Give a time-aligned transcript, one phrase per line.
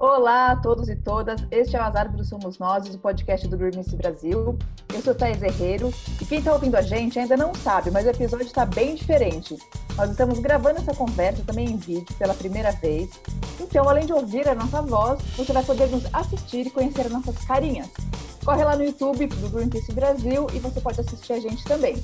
[0.00, 3.54] Olá a todos e todas, este é o As Árvores Somos Nós, o podcast do
[3.54, 4.58] Greenpeace Brasil.
[4.94, 8.08] Eu sou Thais Herreiro e quem está ouvindo a gente ainda não sabe, mas o
[8.08, 9.58] episódio está bem diferente.
[9.98, 13.10] Nós estamos gravando essa conversa também em vídeo pela primeira vez.
[13.60, 17.12] Então, além de ouvir a nossa voz, você vai poder nos assistir e conhecer as
[17.12, 17.90] nossas carinhas.
[18.42, 22.02] Corre lá no YouTube do Greenpeace Brasil e você pode assistir a gente também.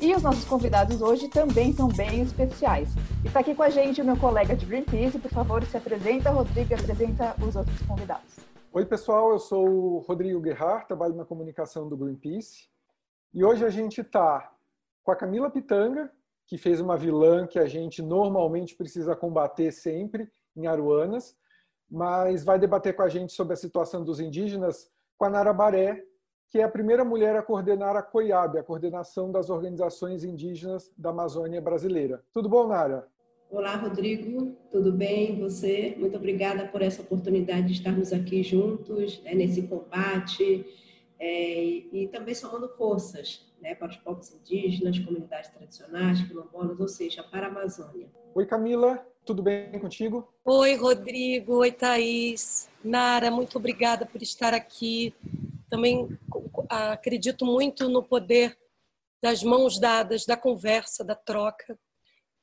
[0.00, 2.88] E os nossos convidados hoje também são bem especiais.
[3.24, 5.18] Está aqui com a gente o meu colega de Greenpeace.
[5.18, 8.36] Por favor, se apresenta, Rodrigo, apresenta os outros convidados.
[8.72, 9.32] Oi, pessoal.
[9.32, 12.68] Eu sou o Rodrigo Guerrar, trabalho na comunicação do Greenpeace.
[13.34, 14.48] E hoje a gente está
[15.02, 16.08] com a Camila Pitanga,
[16.46, 21.36] que fez uma vilã que a gente normalmente precisa combater sempre em Aruanas,
[21.90, 26.04] mas vai debater com a gente sobre a situação dos indígenas com a Nara Baré,
[26.50, 31.10] que é a primeira mulher a coordenar a COIAB, a coordenação das organizações indígenas da
[31.10, 32.22] Amazônia brasileira.
[32.32, 33.06] Tudo bom, Nara?
[33.50, 34.56] Olá, Rodrigo.
[34.70, 35.38] Tudo bem?
[35.40, 35.94] Você?
[35.98, 40.66] Muito obrigada por essa oportunidade de estarmos aqui juntos né, nesse combate
[41.18, 47.22] é, e também somando forças né, para os povos indígenas, comunidades tradicionais, quilombolas, ou seja,
[47.22, 48.08] para a Amazônia.
[48.34, 49.04] Oi, Camila.
[49.24, 50.26] Tudo bem contigo?
[50.44, 51.56] Oi, Rodrigo.
[51.56, 52.70] Oi, Thaís.
[52.82, 55.14] Nara, muito obrigada por estar aqui.
[55.68, 56.08] Também
[56.68, 58.56] acredito muito no poder
[59.22, 61.78] das mãos dadas, da conversa, da troca.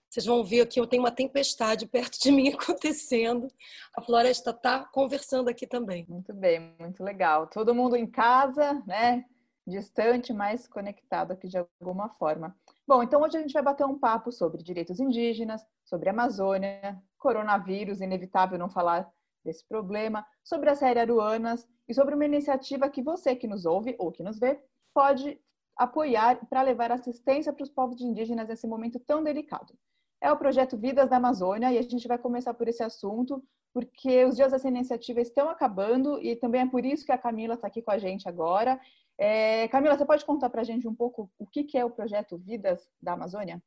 [0.09, 3.48] Vocês vão ver que eu tenho uma tempestade perto de mim acontecendo.
[3.96, 6.06] A floresta está conversando aqui também.
[6.08, 7.48] Muito bem, muito legal.
[7.48, 9.26] Todo mundo em casa, né?
[9.68, 12.56] Distante, mas conectado aqui de alguma forma.
[12.88, 18.00] Bom, então hoje a gente vai bater um papo sobre direitos indígenas, sobre Amazônia, coronavírus,
[18.00, 19.09] inevitável não falar
[19.44, 23.95] desse problema, sobre a série Aruanas e sobre uma iniciativa que você que nos ouve
[24.00, 24.59] ou que nos vê
[24.94, 25.39] pode
[25.78, 29.78] apoiar para levar assistência para os povos indígenas nesse momento tão delicado.
[30.22, 33.44] É o projeto Vidas da Amazônia e a gente vai começar por esse assunto,
[33.74, 37.56] porque os dias dessa iniciativa estão acabando e também é por isso que a Camila
[37.56, 38.79] está aqui com a gente agora.
[39.18, 41.90] É, Camila, você pode contar para a gente um pouco o que, que é o
[41.90, 43.62] projeto Vidas da Amazônia?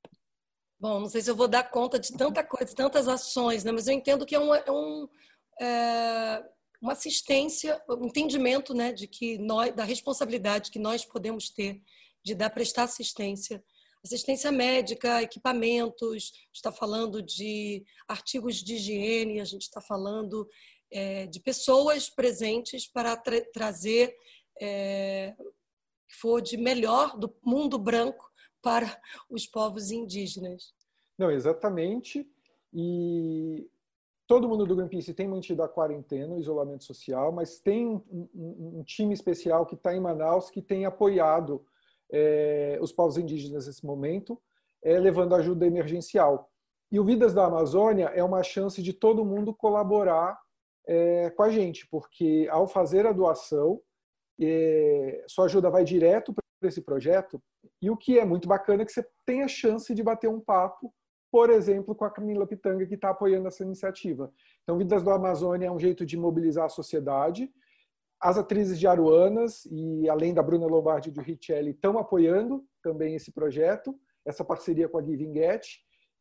[0.81, 3.73] Bom, não sei se eu vou dar conta de tanta coisa, tantas ações, né?
[3.73, 5.09] mas eu entendo que é um, é um
[5.61, 6.45] é,
[6.81, 11.81] uma assistência, um entendimento né, de que nós, da responsabilidade que nós podemos ter
[12.25, 13.63] de dar prestar assistência,
[14.05, 20.49] assistência médica, equipamentos, está falando de artigos de higiene, a gente está falando
[20.91, 24.15] é, de pessoas presentes para tra trazer
[24.61, 25.35] é,
[26.09, 28.31] que for de melhor do mundo branco
[28.63, 30.73] para os povos indígenas.
[31.17, 32.27] Não, exatamente.
[32.73, 33.69] E
[34.29, 38.79] todo mundo do Greenpeace tem mantido a quarentena, o isolamento social, mas tem um, um,
[38.79, 41.65] um time especial que está em Manaus que tem apoiado
[42.13, 44.41] é, os povos indígenas nesse momento,
[44.85, 46.51] é, levando ajuda emergencial.
[46.93, 50.39] E o Vidas da Amazônia é uma chance de todo mundo colaborar
[50.87, 53.81] é, com a gente, porque ao fazer a doação,
[54.39, 57.43] é, sua ajuda vai direto para esse projeto.
[57.81, 60.41] E o que é muito bacana é que você tem a chance de bater um
[60.41, 60.93] papo
[61.31, 64.33] por exemplo, com a Camila Pitanga, que está apoiando essa iniciativa.
[64.63, 67.53] Então, Vidas do Amazônia é um jeito de mobilizar a sociedade.
[68.21, 73.15] As atrizes de Aruanas e além da Bruna Lombardi e do Richelli estão apoiando também
[73.15, 73.95] esse projeto,
[74.25, 75.67] essa parceria com a Giving Get.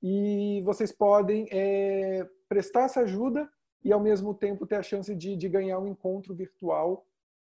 [0.03, 3.50] E vocês podem é, prestar essa ajuda
[3.84, 7.07] e, ao mesmo tempo, ter a chance de, de ganhar um encontro virtual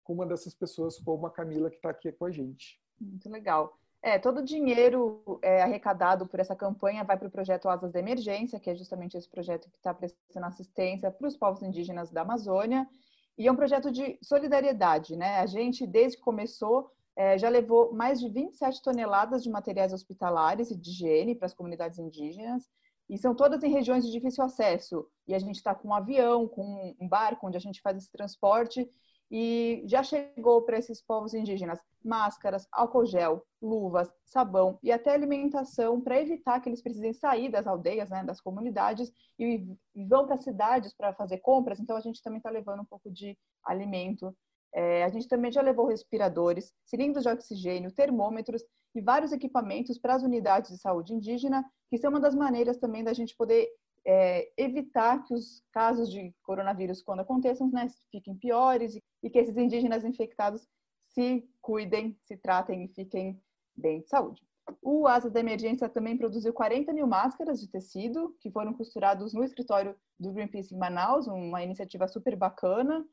[0.04, 2.82] com uma dessas pessoas, como a Camila, que está aqui com a gente.
[3.00, 3.80] Muito legal.
[4.06, 8.00] É, todo o dinheiro é, arrecadado por essa campanha vai para o projeto Asas da
[8.00, 12.22] Emergência, que é justamente esse projeto que está prestando assistência para os povos indígenas da
[12.22, 12.86] Amazônia.
[13.38, 15.40] E é um projeto de solidariedade, né?
[15.40, 20.70] A gente, desde que começou, é, já levou mais de 27 toneladas de materiais hospitalares
[20.70, 22.70] e de higiene para as comunidades indígenas.
[23.10, 25.08] E são todas em regiões de difícil acesso.
[25.26, 28.12] E a gente está com um avião, com um barco, onde a gente faz esse
[28.12, 28.86] transporte
[29.36, 36.00] e já chegou para esses povos indígenas máscaras, álcool gel, luvas, sabão e até alimentação
[36.00, 39.66] para evitar que eles precisem sair das aldeias, né, das comunidades e
[40.08, 41.80] vão para cidades para fazer compras.
[41.80, 43.36] Então a gente também está levando um pouco de
[43.66, 44.38] alimento.
[44.72, 48.64] É, a gente também já levou respiradores, cilindros de oxigênio, termômetros
[48.94, 53.04] e vários equipamentos para as unidades de saúde indígena, que são uma das maneiras também
[53.04, 53.68] da gente poder
[54.06, 59.56] é, evitar que os casos de coronavírus, quando aconteçam, né, fiquem piores e, que esses
[59.56, 60.68] indígenas infectados
[61.14, 63.42] se cuidem, se tratem e fiquem
[63.76, 64.42] bem de saúde.
[64.82, 69.44] O Asas da Emergência também produziu 40 mil máscaras de tecido que foram costurados no
[69.44, 73.06] escritório do Greenpeace em Manaus, uma iniciativa super bacana.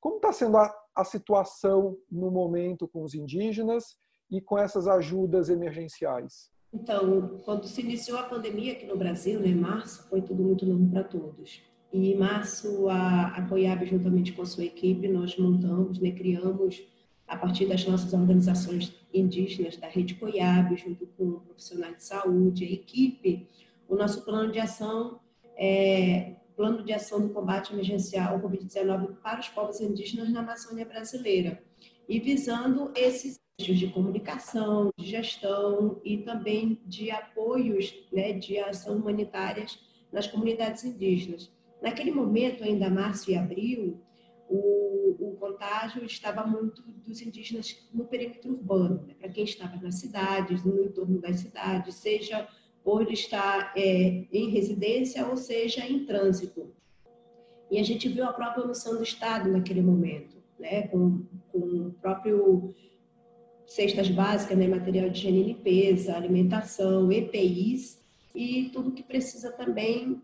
[0.01, 3.97] Como está sendo a, a situação no momento com os indígenas
[4.29, 6.51] e com essas ajudas emergenciais?
[6.71, 10.87] Então, quando se iniciou a pandemia aqui no Brasil, né, março, foi tudo muito novo
[10.89, 11.61] para todos.
[11.91, 16.83] E em março, a, a COIAB, juntamente com a sua equipe, nós montamos, né, criamos,
[17.27, 22.71] a partir das nossas organizações indígenas, da Rede COIAB, junto com profissionais de saúde, a
[22.71, 23.47] equipe,
[23.87, 25.19] o nosso plano de ação,
[25.57, 30.85] é, plano de ação do combate emergencial ao Covid-19 para os povos indígenas na Amazônia
[30.85, 31.63] brasileira.
[32.07, 39.79] E visando esses de comunicação, de gestão e também de apoios né, de ação humanitárias
[40.11, 41.51] nas comunidades indígenas.
[41.81, 44.01] Naquele momento, ainda março e abril,
[44.49, 49.95] o, o contágio estava muito dos indígenas no perímetro urbano, né, para quem estava nas
[49.95, 52.47] cidades, no entorno das cidades, seja
[52.83, 56.73] por estar é, em residência ou seja em trânsito.
[57.69, 61.91] E a gente viu a própria noção do Estado naquele momento, né, com, com o
[62.01, 62.73] próprio
[63.69, 67.99] cestas básicas, né, material de higiene e limpeza, alimentação, EPIs
[68.33, 70.21] e tudo que precisa também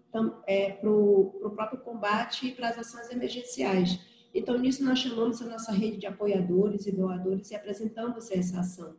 [0.47, 3.99] é, para o próprio combate e para as ações emergenciais.
[4.33, 8.95] Então, nisso nós chamamos a nossa rede de apoiadores e doadores e apresentamos essa ação.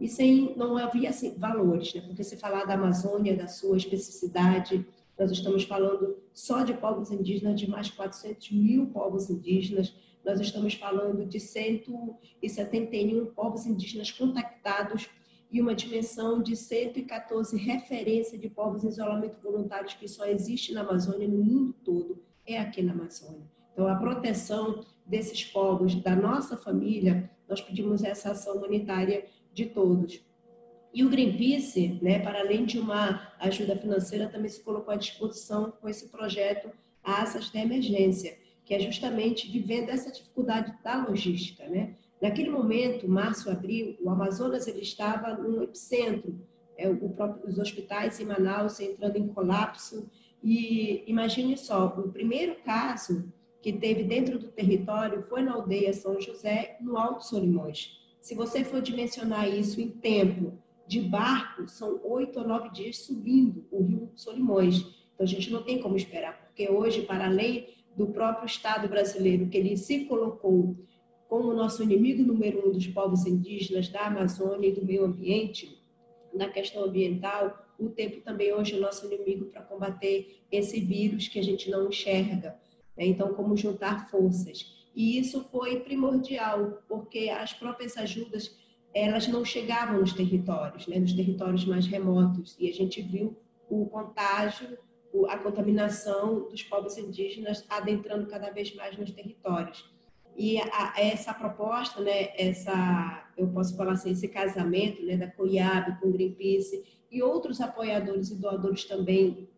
[0.00, 2.00] E sem, não havia assim, valores, né?
[2.00, 4.86] porque se falar da Amazônia, da sua especificidade,
[5.18, 9.92] nós estamos falando só de povos indígenas, de mais de 400 mil povos indígenas,
[10.28, 15.08] nós estamos falando de 171 povos indígenas contactados
[15.50, 20.82] e uma dimensão de 114 referência de povos em isolamento voluntários que só existe na
[20.82, 23.50] Amazônia, no mundo todo, é aqui na Amazônia.
[23.72, 30.20] Então, a proteção desses povos, da nossa família, nós pedimos essa ação humanitária de todos.
[30.92, 35.70] E o Greenpeace, né, para além de uma ajuda financeira, também se colocou à disposição
[35.80, 36.70] com esse projeto
[37.02, 38.36] Asas da Emergência,
[38.68, 41.94] que é justamente vivendo essa dificuldade da logística, né?
[42.20, 46.38] Naquele momento, março, abril, o Amazonas ele estava no epicentro,
[46.76, 50.10] é, o próprio, os hospitais em Manaus entrando em colapso
[50.44, 53.32] e imagine só, o primeiro caso
[53.62, 57.98] que teve dentro do território foi na aldeia São José, no Alto Solimões.
[58.20, 63.66] Se você for dimensionar isso em tempo de barco, são oito ou nove dias subindo
[63.70, 64.80] o rio Solimões.
[65.14, 69.48] Então a gente não tem como esperar, porque hoje, para além do próprio Estado brasileiro,
[69.48, 70.76] que ele se colocou
[71.28, 75.82] como nosso inimigo número um dos povos indígenas da Amazônia e do meio ambiente,
[76.32, 81.40] na questão ambiental, o tempo também hoje é nosso inimigo para combater esse vírus que
[81.40, 82.56] a gente não enxerga.
[82.96, 83.06] Né?
[83.06, 84.88] Então, como juntar forças.
[84.94, 88.56] E isso foi primordial, porque as próprias ajudas
[88.94, 90.98] elas não chegavam nos territórios, né?
[90.98, 92.56] nos territórios mais remotos.
[92.58, 93.36] E a gente viu
[93.68, 94.78] o contágio
[95.26, 99.90] a contaminação dos povos indígenas adentrando cada vez mais nos territórios.
[100.36, 106.00] E a, essa proposta, né, essa, eu posso falar assim, esse casamento né, da COIAB
[106.00, 109.48] com o Greenpeace e outros apoiadores e doadores também,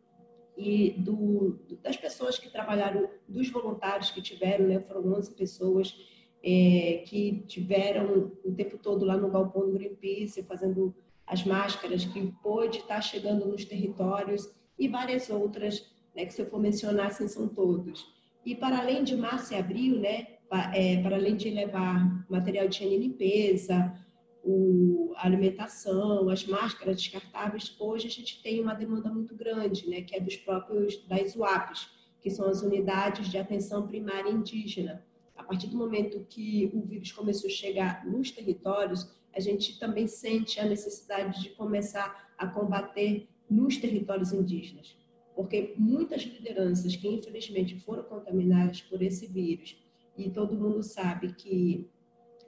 [0.56, 5.94] e do, das pessoas que trabalharam, dos voluntários que tiveram, né, foram 11 pessoas
[6.42, 10.94] é, que tiveram o tempo todo lá no galpão do Greenpeace, fazendo
[11.26, 14.50] as máscaras, que pôde estar chegando nos territórios
[14.80, 18.06] e várias outras, né, que se eu for mencionar, assim, são todos.
[18.44, 20.26] E para além de março e abril, né,
[20.72, 23.94] é, para além de levar material de higiene e limpeza,
[24.42, 30.00] o, a alimentação, as máscaras descartáveis, hoje a gente tem uma demanda muito grande, né,
[30.00, 31.90] que é dos próprios das UAPs,
[32.22, 35.04] que são as unidades de atenção primária indígena.
[35.36, 40.06] A partir do momento que o vírus começou a chegar nos territórios, a gente também
[40.06, 44.96] sente a necessidade de começar a combater nos territórios indígenas,
[45.34, 49.76] porque muitas lideranças que infelizmente foram contaminadas por esse vírus,
[50.16, 51.88] e todo mundo sabe que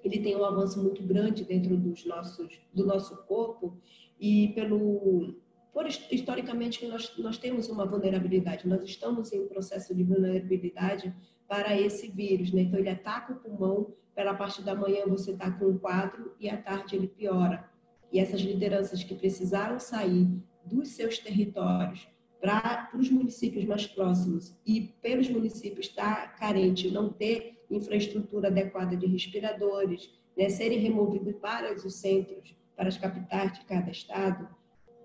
[0.04, 3.76] ele tem um avanço muito grande dentro dos nossos, do nosso corpo,
[4.20, 5.34] e pelo
[5.72, 11.14] por historicamente nós, nós temos uma vulnerabilidade, nós estamos em processo de vulnerabilidade
[11.48, 12.62] para esse vírus, né?
[12.62, 16.48] Então ele ataca o pulmão, pela parte da manhã você está com um quadro e
[16.50, 17.70] à tarde ele piora.
[18.12, 20.28] E essas lideranças que precisaram sair
[20.64, 22.08] dos seus territórios
[22.40, 28.96] para os municípios mais próximos e pelos municípios estar tá carente, não ter infraestrutura adequada
[28.96, 34.48] de respiradores, né, serem removidos para os centros, para as capitais de cada estado,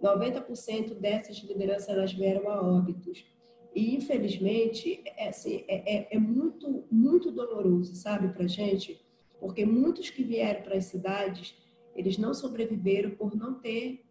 [0.01, 3.25] 90% dessas lideranças elas vieram a óbitos.
[3.75, 8.99] E, infelizmente, é, assim, é, é, é muito, muito doloroso, sabe, para a gente,
[9.39, 11.55] porque muitos que vieram para as cidades,
[11.95, 14.06] eles não sobreviveram por não ter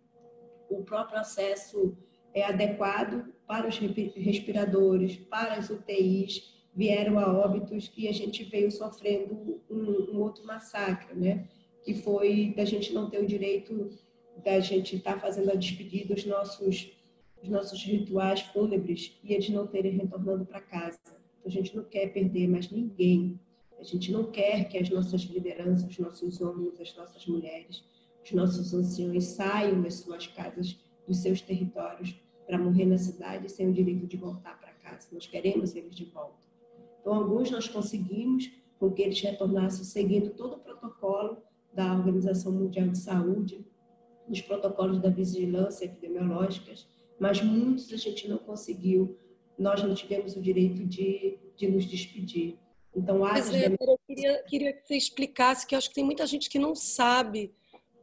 [0.68, 1.96] o próprio acesso
[2.34, 8.70] é, adequado para os respiradores, para as UTIs, vieram a óbitos e a gente veio
[8.70, 11.48] sofrendo um, um outro massacre, né?
[11.82, 13.90] Que foi da gente não ter o direito
[14.44, 16.92] da gente estar tá fazendo a despedida dos nossos,
[17.40, 20.98] dos nossos rituais fúnebres e eles não terem retornando para casa.
[21.06, 23.40] Então, a gente não quer perder mais ninguém.
[23.78, 27.82] A gente não quer que as nossas lideranças, os nossos homens, as nossas mulheres,
[28.26, 33.68] os nossos anciões saiam das suas casas, dos seus territórios, para morrer na cidade sem
[33.68, 35.08] o direito de voltar para casa.
[35.12, 36.44] Nós queremos eles de volta.
[37.00, 41.38] Então, alguns nós conseguimos com que eles retornassem seguindo todo o protocolo
[41.72, 43.64] da Organização Mundial de Saúde,
[44.28, 46.86] nos protocolos da vigilância epidemiológicas,
[47.18, 49.16] mas muitos a gente não conseguiu,
[49.56, 52.58] nós não tivemos o direito de, de nos despedir.
[52.94, 56.50] Então, mas, é, eu queria, queria que você explicasse, que acho que tem muita gente
[56.50, 57.54] que não sabe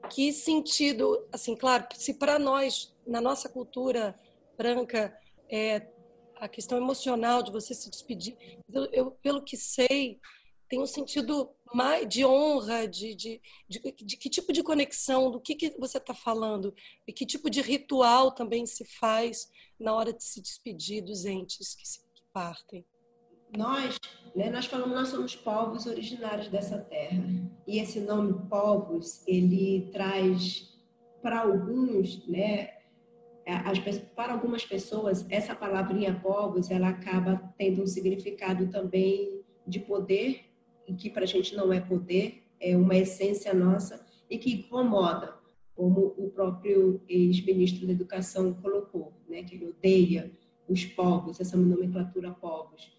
[0.10, 4.20] que sentido, assim, claro, se para nós, na nossa cultura
[4.58, 5.18] branca,
[5.50, 5.88] é,
[6.36, 8.38] a questão emocional de você se despedir,
[8.72, 10.20] eu, eu pelo que sei,
[10.68, 15.40] tem um sentido mais de honra, de, de, de, de que tipo de conexão, do
[15.40, 16.74] que, que você está falando,
[17.08, 21.76] e que tipo de ritual também se faz na hora de se despedir dos entes
[21.76, 22.86] que, se, que partem.
[23.56, 24.00] Nós,
[24.36, 27.24] né, nós falamos, nós somos povos originários dessa terra.
[27.68, 30.74] E esse nome povos, ele traz
[31.22, 32.70] para alguns, né,
[33.46, 33.80] as,
[34.16, 40.46] para algumas pessoas, essa palavrinha povos, ela acaba tendo um significado também de poder
[40.98, 45.34] que para a gente não é poder, é uma essência nossa e que incomoda,
[45.76, 50.32] como o próprio ex-ministro da Educação colocou, né, que ele odeia
[50.68, 52.92] os povos, essa nomenclatura povos.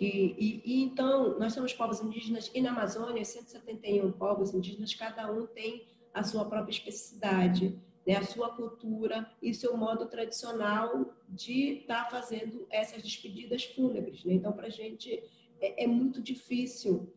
[0.00, 5.30] Que, e, e, então, nós somos povos indígenas e na Amazônia, 171 povos indígenas, cada
[5.30, 11.80] um tem a sua própria especificidade, né, a sua cultura e seu modo tradicional de
[11.80, 14.24] estar tá fazendo essas despedidas fúnebres.
[14.24, 14.32] Né?
[14.32, 15.22] Então, para a gente
[15.60, 17.12] é, é muito difícil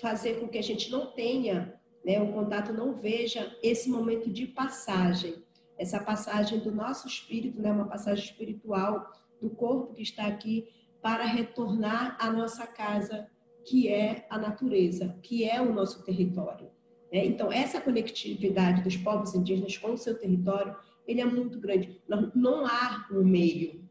[0.00, 4.48] fazer com que a gente não tenha, né, o contato não veja esse momento de
[4.48, 5.44] passagem,
[5.78, 10.68] essa passagem do nosso espírito, né, uma passagem espiritual do corpo que está aqui
[11.02, 13.26] para retornar à nossa casa,
[13.64, 16.70] que é a natureza, que é o nosso território.
[17.12, 17.24] Né?
[17.26, 20.76] Então, essa conectividade dos povos indígenas com o seu território,
[21.06, 22.00] ele é muito grande.
[22.08, 23.84] Não, não há um meio,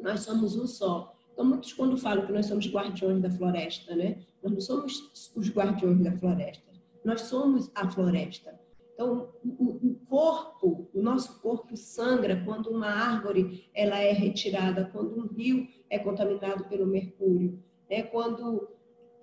[0.00, 1.14] nós somos um só.
[1.32, 4.24] Então, muitos quando falam que nós somos guardiões da floresta, né?
[4.42, 6.72] Nós não somos os guardiões da floresta,
[7.04, 8.58] nós somos a floresta.
[8.94, 15.28] Então, o, corpo, o nosso corpo sangra quando uma árvore ela é retirada, quando um
[15.28, 18.02] rio é contaminado pelo mercúrio, né?
[18.02, 18.68] quando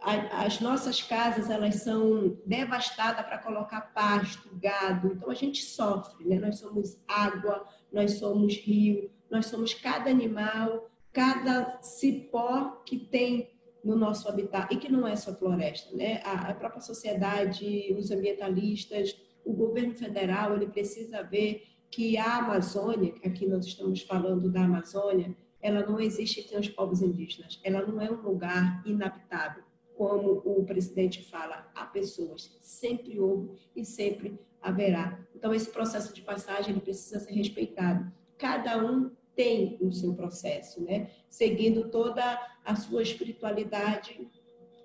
[0.01, 5.13] a, as nossas casas elas são devastadas para colocar pasto, gado.
[5.13, 6.25] Então, a gente sofre.
[6.25, 6.39] Né?
[6.39, 13.49] Nós somos água, nós somos rio, nós somos cada animal, cada cipó que tem
[13.83, 16.19] no nosso habitat e que não é só floresta, né?
[16.23, 23.13] A, a própria sociedade, os ambientalistas, o governo federal, ele precisa ver que a Amazônia,
[23.23, 27.59] aqui nós estamos falando da Amazônia, ela não existe sem os povos indígenas.
[27.63, 29.63] Ela não é um lugar inabitável,
[29.97, 31.71] como o presidente fala.
[31.73, 35.19] Há pessoas, sempre houve e sempre haverá.
[35.35, 38.11] Então esse processo de passagem ele precisa ser respeitado.
[38.37, 41.09] Cada um tem o seu processo, né?
[41.27, 44.29] Seguindo toda a sua espiritualidade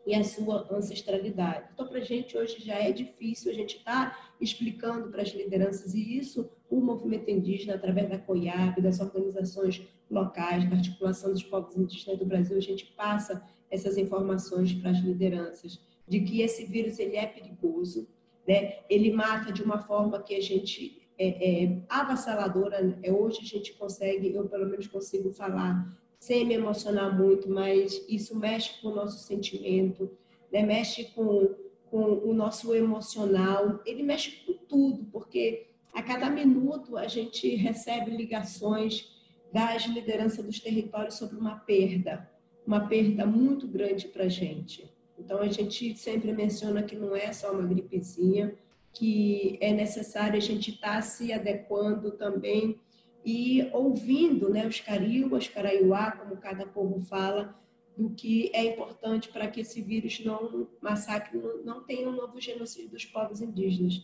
[0.06, 1.68] e a sua ancestralidade.
[1.75, 5.28] Então, para a gente hoje já é difícil a gente estar tá explicando para as
[5.28, 11.42] lideranças, e isso o movimento indígena, através da COIAB, das organizações locais, da articulação dos
[11.42, 16.64] povos indígenas do Brasil, a gente passa essas informações para as lideranças, de que esse
[16.64, 18.08] vírus ele é perigoso,
[18.46, 18.78] né?
[18.90, 22.98] ele mata de uma forma que a gente é, é avassaladora.
[23.02, 28.04] É, hoje a gente consegue, eu pelo menos consigo falar sem me emocionar muito, mas
[28.08, 30.10] isso mexe com o nosso sentimento,
[30.52, 30.62] né?
[30.62, 31.54] mexe com,
[31.90, 38.10] com o nosso emocional, ele mexe com tudo, porque a cada minuto a gente recebe
[38.10, 39.19] ligações
[39.52, 42.28] das lideranças dos territórios sobre uma perda,
[42.66, 44.90] uma perda muito grande para a gente.
[45.19, 48.54] Então a gente sempre menciona que não é só uma gripezinha,
[48.92, 52.80] que é necessário a gente estar tá se adequando também
[53.25, 57.54] e ouvindo né, os cariu, os caraiuá, como cada povo fala,
[57.97, 62.40] do que é importante para que esse vírus não massacre, não, não tenha um novo
[62.40, 64.02] genocídio dos povos indígenas.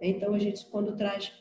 [0.00, 1.32] Então, a gente, quando traz,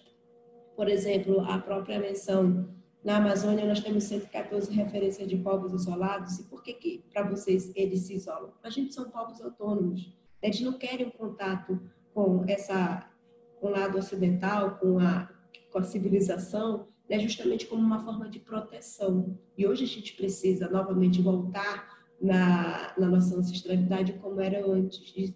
[0.75, 2.69] por exemplo, a própria menção
[3.07, 6.39] na Amazônia, nós temos 114 referências de povos isolados.
[6.39, 8.51] E por que, que para vocês, eles se isolam?
[8.61, 10.13] A gente são povos autônomos.
[10.41, 11.79] Eles não querem um contato
[12.13, 13.09] com essa
[13.61, 15.31] com o lado ocidental, com a,
[15.71, 19.39] com a civilização, né, justamente como uma forma de proteção.
[19.57, 25.13] E hoje a gente precisa novamente voltar na, na nossa ancestralidade como era antes.
[25.15, 25.33] E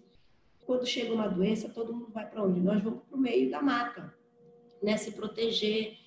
[0.66, 2.60] quando chega uma doença, todo mundo vai para onde?
[2.60, 4.14] Nós vamos para o meio da mata,
[4.82, 6.01] né, se proteger,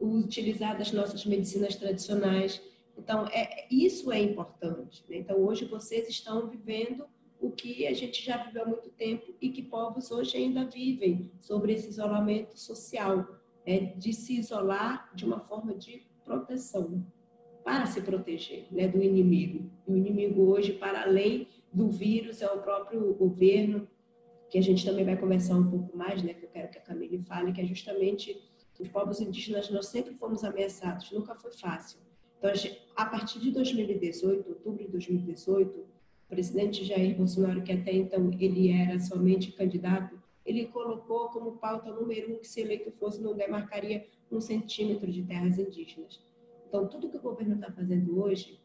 [0.00, 2.60] utilizar das nossas medicinas tradicionais.
[2.96, 5.04] Então, é, isso é importante.
[5.08, 5.18] Né?
[5.18, 7.06] Então, hoje vocês estão vivendo
[7.40, 11.30] o que a gente já viveu há muito tempo e que povos hoje ainda vivem
[11.40, 13.26] sobre esse isolamento social
[13.64, 17.04] é, de se isolar de uma forma de proteção,
[17.64, 19.70] para se proteger né, do inimigo.
[19.86, 23.86] O inimigo hoje, para além do vírus, é o próprio governo,
[24.50, 26.80] que a gente também vai conversar um pouco mais, né, que eu quero que a
[26.80, 28.40] Camille fale, que é justamente
[28.78, 31.98] os povos indígenas, nós sempre fomos ameaçados, nunca foi fácil.
[32.38, 32.50] Então,
[32.96, 35.86] a partir de 2018, outubro de 2018, o
[36.28, 40.18] presidente Jair Bolsonaro, que até então ele era somente candidato
[40.48, 45.22] ele colocou como pauta número um que se eleito fosse não demarcaria um centímetro de
[45.22, 46.24] terras indígenas.
[46.66, 48.58] Então, tudo que o governo está fazendo hoje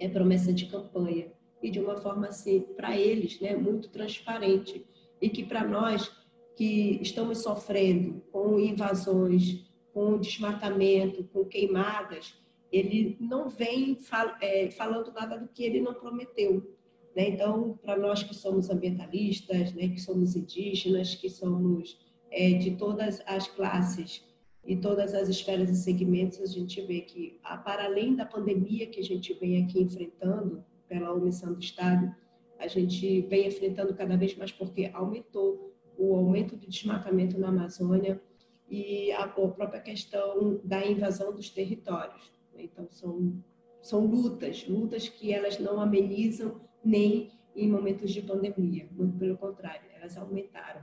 [0.00, 1.32] é promessa de campanha
[1.62, 4.84] e de uma forma assim, para eles, né, muito transparente
[5.20, 6.10] e que para nós
[6.56, 12.34] que estamos sofrendo com invasões, com desmatamento, com queimadas,
[12.70, 16.76] ele não vem fal é, falando nada do que ele não prometeu.
[17.14, 17.28] Né?
[17.28, 21.98] Então, para nós que somos ambientalistas, né, que somos indígenas, que somos
[22.30, 24.24] é, de todas as classes
[24.66, 29.00] e todas as esferas e segmentos, a gente vê que, para além da pandemia que
[29.00, 32.14] a gente vem aqui enfrentando, pela omissão do Estado,
[32.58, 38.20] a gente vem enfrentando cada vez mais porque aumentou o aumento do desmatamento na Amazônia
[38.68, 42.32] e a própria questão da invasão dos territórios.
[42.56, 43.42] Então, são,
[43.80, 49.90] são lutas, lutas que elas não amenizam nem em momentos de pandemia, muito pelo contrário,
[49.94, 50.80] elas aumentaram.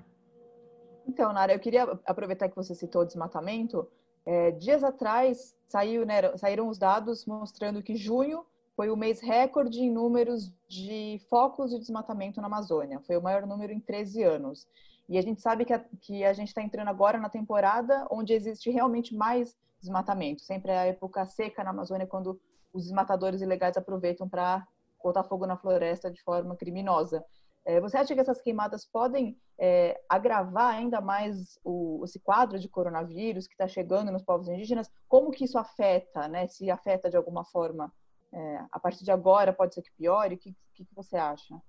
[1.08, 3.88] Então, Nara, eu queria aproveitar que você citou o desmatamento.
[4.26, 8.46] É, dias atrás saiu, né, saíram os dados mostrando que junho
[8.76, 13.02] foi o mês recorde em números de focos de desmatamento na Amazônia.
[13.02, 14.68] Foi o maior número em 13 anos.
[15.10, 18.32] E a gente sabe que a, que a gente está entrando agora na temporada onde
[18.32, 20.42] existe realmente mais desmatamento.
[20.44, 22.40] Sempre é a época seca na Amazônia, quando
[22.72, 24.68] os desmatadores ilegais aproveitam para
[25.04, 27.26] botar fogo na floresta de forma criminosa.
[27.66, 32.70] É, você acha que essas queimadas podem é, agravar ainda mais o, esse quadro de
[32.70, 34.92] coronavírus que está chegando nos povos indígenas?
[35.08, 36.48] Como que isso afeta, né?
[36.48, 37.92] Se afeta de alguma forma
[38.32, 40.36] é, a partir de agora, pode ser que piore?
[40.36, 41.60] O que, que, que você acha?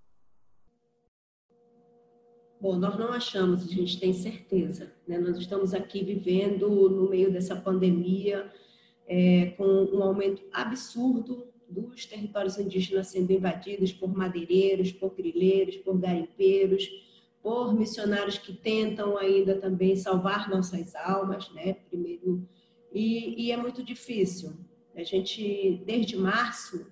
[2.61, 4.93] Bom, nós não achamos, a gente tem certeza.
[5.09, 5.19] Né?
[5.19, 8.53] Nós estamos aqui vivendo no meio dessa pandemia
[9.07, 15.99] é, com um aumento absurdo dos territórios indígenas sendo invadidos por madeireiros, por grileiros, por
[15.99, 16.87] garimpeiros,
[17.43, 21.75] por missionários que tentam ainda também salvar nossas almas, né?
[21.89, 22.47] Primeiro,
[22.93, 24.53] e, e é muito difícil.
[24.95, 26.87] A gente, desde março,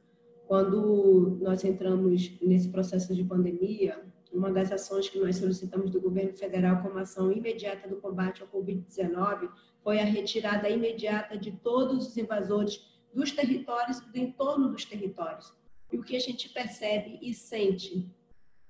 [0.46, 4.00] quando nós entramos nesse processo de pandemia,
[4.38, 8.48] uma das ações que nós solicitamos do governo federal como ação imediata do combate ao
[8.48, 9.50] Covid-19
[9.82, 15.52] foi a retirada imediata de todos os invasores dos territórios e do entorno dos territórios.
[15.92, 18.08] E o que a gente percebe e sente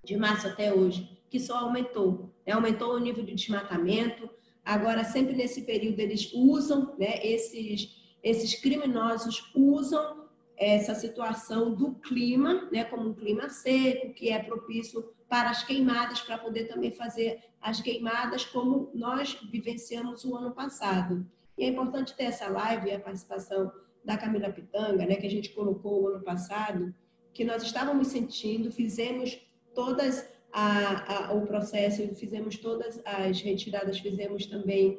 [0.02, 2.33] de março até hoje, que só aumentou.
[2.46, 2.54] Né?
[2.54, 4.31] Aumentou o nível de desmatamento.
[4.64, 12.68] Agora, sempre nesse período, eles usam, né, esses, esses criminosos usam essa situação do clima,
[12.72, 17.40] né, como um clima seco, que é propício para as queimadas, para poder também fazer
[17.60, 21.26] as queimadas como nós vivenciamos o ano passado.
[21.56, 23.70] E é importante ter essa live e a participação
[24.04, 26.94] da Camila Pitanga, né, que a gente colocou o ano passado,
[27.34, 29.38] que nós estávamos sentindo, fizemos
[29.74, 34.98] todas a, a, o processo, fizemos todas as retiradas, fizemos também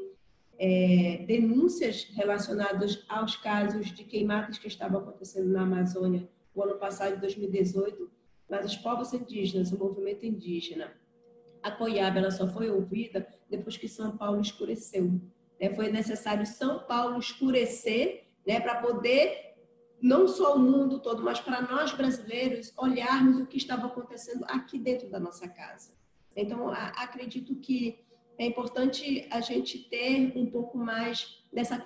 [0.59, 7.15] é, denúncias relacionadas aos casos de queimadas que estavam acontecendo na Amazônia o ano passado,
[7.15, 8.11] em 2018,
[8.49, 10.91] mas os povos indígenas, o movimento indígena,
[11.61, 15.21] a Coiaba, ela só foi ouvida depois que São Paulo escureceu.
[15.59, 15.73] Né?
[15.73, 19.55] Foi necessário São Paulo escurecer né, para poder,
[20.01, 24.79] não só o mundo todo, mas para nós brasileiros, olharmos o que estava acontecendo aqui
[24.79, 25.93] dentro da nossa casa.
[26.35, 27.99] Então, acredito que
[28.37, 31.81] é importante a gente ter um pouco mais dessa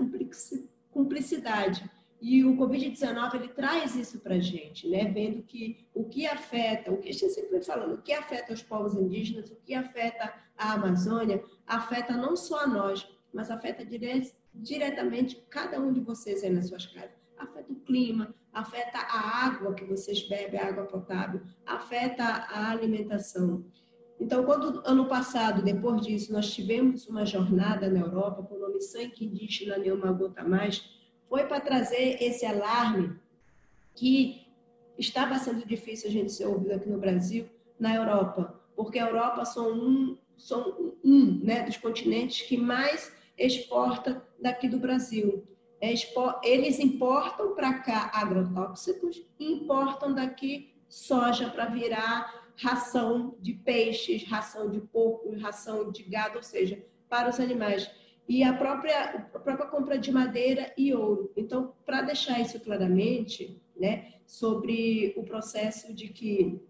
[0.91, 1.89] cumplicidade.
[2.23, 5.12] E o Covid-19 ele traz isso para a gente, né?
[5.12, 8.63] Vendo que o que afeta, o que a gente sempre falando, o que afeta os
[8.63, 14.31] povos indígenas, o que afeta a Amazônia, afeta não só a nós, mas afeta dire
[14.53, 17.12] diretamente cada um de vocês aí nas suas casas.
[17.38, 23.65] Afeta o clima, afeta a água que vocês bebem, a água potável, afeta a alimentação.
[24.17, 28.79] Então, quando ano passado, depois disso, nós tivemos uma jornada na Europa com o nome
[28.79, 31.03] Sangue Indígena Nenhuma Gota Mais,
[31.34, 33.19] foi para trazer esse alarme
[33.96, 34.46] que
[35.00, 39.43] estava sendo difícil a gente ser ouvido aqui no Brasil, na Europa, porque a Europa
[39.43, 45.43] são um, são um né, dos continentes que mais exporta daqui do Brasil.
[45.82, 45.91] É,
[46.43, 54.69] eles importam para cá agrotóxicos e importam daqui soja para virar ração de peixes, ração
[54.69, 57.89] de porco, ração de gado, ou seja, para os animais.
[58.27, 61.31] E a própria, a própria compra de madeira e ouro.
[61.36, 66.62] Então, para deixar isso claramente, né, sobre o processo de que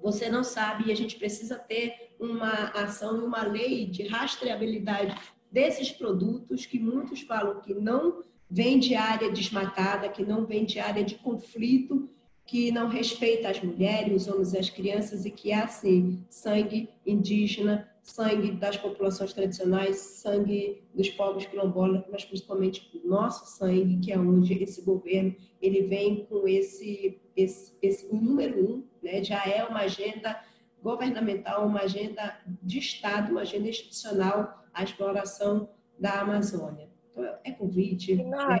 [0.00, 5.16] você não sabe e a gente precisa ter uma ação e uma lei de rastreabilidade
[5.50, 10.78] desses produtos que muitos falam que não vem de área desmatada, que não vem de
[10.78, 12.08] área de conflito,
[12.46, 16.88] que não respeita as mulheres, os homens e as crianças e que é assim, sangue
[17.04, 24.12] indígena, sangue das populações tradicionais, sangue dos povos quilombolas, mas principalmente o nosso sangue, que
[24.12, 29.64] é onde esse governo ele vem com esse, esse, esse número um, né, já é
[29.64, 30.40] uma agenda
[30.80, 36.88] governamental, uma agenda de Estado, uma agenda institucional, a exploração da Amazônia.
[37.10, 38.60] Então, é convite, né,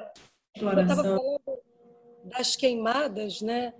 [0.56, 1.38] exploração
[2.26, 3.72] das queimadas, né,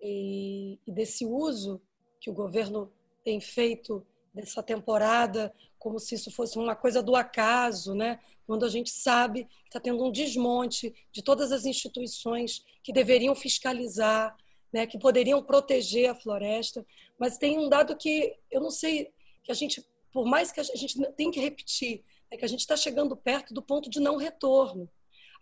[0.00, 1.80] e, desse uso
[2.20, 2.92] que o governo
[3.24, 8.18] tem feito dessa temporada, como se isso fosse uma coisa do acaso, né?
[8.46, 13.34] quando a gente sabe que está tendo um desmonte de todas as instituições que deveriam
[13.34, 14.36] fiscalizar,
[14.72, 14.86] né?
[14.86, 16.84] que poderiam proteger a floresta.
[17.18, 19.12] Mas tem um dado que eu não sei,
[19.42, 22.60] que a gente, por mais que a gente tem que repetir, é que a gente
[22.60, 24.90] está chegando perto do ponto de não retorno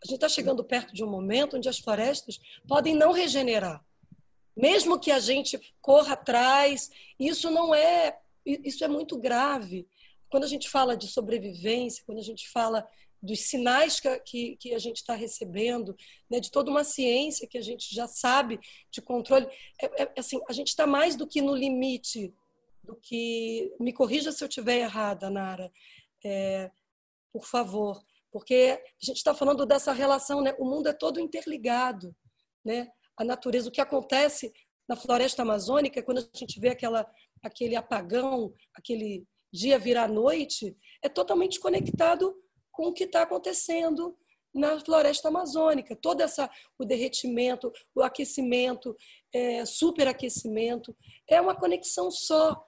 [0.02, 3.84] a gente está chegando perto de um momento onde as florestas podem não regenerar.
[4.56, 9.86] Mesmo que a gente corra atrás, isso não é, isso é muito grave.
[10.28, 12.86] Quando a gente fala de sobrevivência, quando a gente fala
[13.22, 15.96] dos sinais que, que, que a gente está recebendo,
[16.28, 18.58] né, de toda uma ciência que a gente já sabe
[18.90, 19.46] de controle,
[19.80, 22.34] é, é assim, a gente está mais do que no limite
[22.82, 23.72] do que.
[23.78, 25.70] Me corrija se eu estiver errada, Nara.
[26.24, 26.70] É,
[27.32, 30.54] por favor porque a gente está falando dessa relação, né?
[30.58, 32.16] O mundo é todo interligado,
[32.64, 32.88] né?
[33.16, 34.52] A natureza, o que acontece
[34.88, 37.06] na floresta amazônica, quando a gente vê aquela,
[37.42, 42.34] aquele apagão, aquele dia virar noite, é totalmente conectado
[42.72, 44.16] com o que está acontecendo
[44.54, 45.94] na floresta amazônica.
[45.94, 48.96] Todo essa, o derretimento, o aquecimento,
[49.32, 50.96] é, superaquecimento,
[51.28, 52.66] é uma conexão só.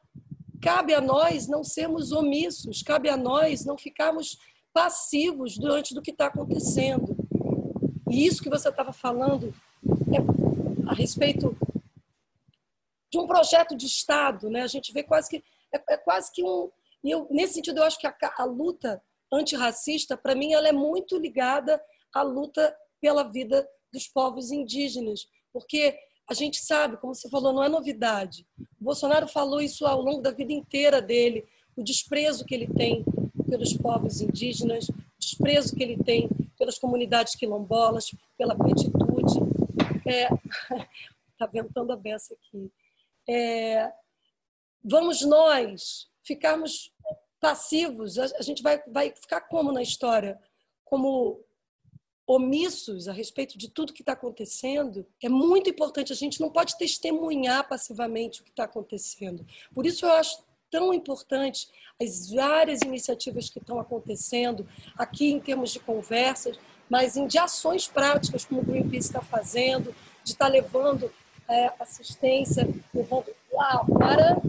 [0.63, 4.39] Cabe a nós não sermos omissos, cabe a nós não ficarmos
[4.75, 7.17] passivos diante do que está acontecendo.
[8.11, 9.55] E isso que você estava falando
[10.13, 11.57] é a respeito
[13.11, 14.63] de um projeto de Estado, né?
[14.63, 16.71] A gente vê quase que é, é quase que um
[17.03, 19.01] e eu nesse sentido eu acho que a, a luta
[19.33, 21.81] antirracista para mim ela é muito ligada
[22.13, 25.97] à luta pela vida dos povos indígenas, porque
[26.29, 28.47] a gente sabe, como você falou, não é novidade.
[28.81, 33.05] O Bolsonaro falou isso ao longo da vida inteira dele, o desprezo que ele tem
[33.55, 39.39] pelos povos indígenas, desprezo que ele tem pelas comunidades quilombolas, pela petitude.
[39.97, 40.29] Está é,
[41.39, 42.69] tá ventando a beça aqui.
[43.29, 43.93] É,
[44.83, 46.93] vamos nós ficarmos
[47.39, 48.19] passivos?
[48.19, 50.37] A, gente vai, vai ficar como na história?
[50.85, 51.41] Como
[52.27, 56.13] omissos a respeito de tudo que está acontecendo, é muito importante.
[56.13, 59.47] A gente não pode testemunhar passivamente o que está acontecendo.
[59.73, 60.43] Por isso eu acho
[60.75, 61.69] tão importante
[62.03, 64.67] as várias iniciativas que estão acontecendo
[64.99, 66.59] aqui em termos de conversas,
[66.91, 71.09] mas em de ações práticas, como o Greenpeace está fazendo, de estar tá levando
[71.49, 74.43] é, assistência, levando lá para.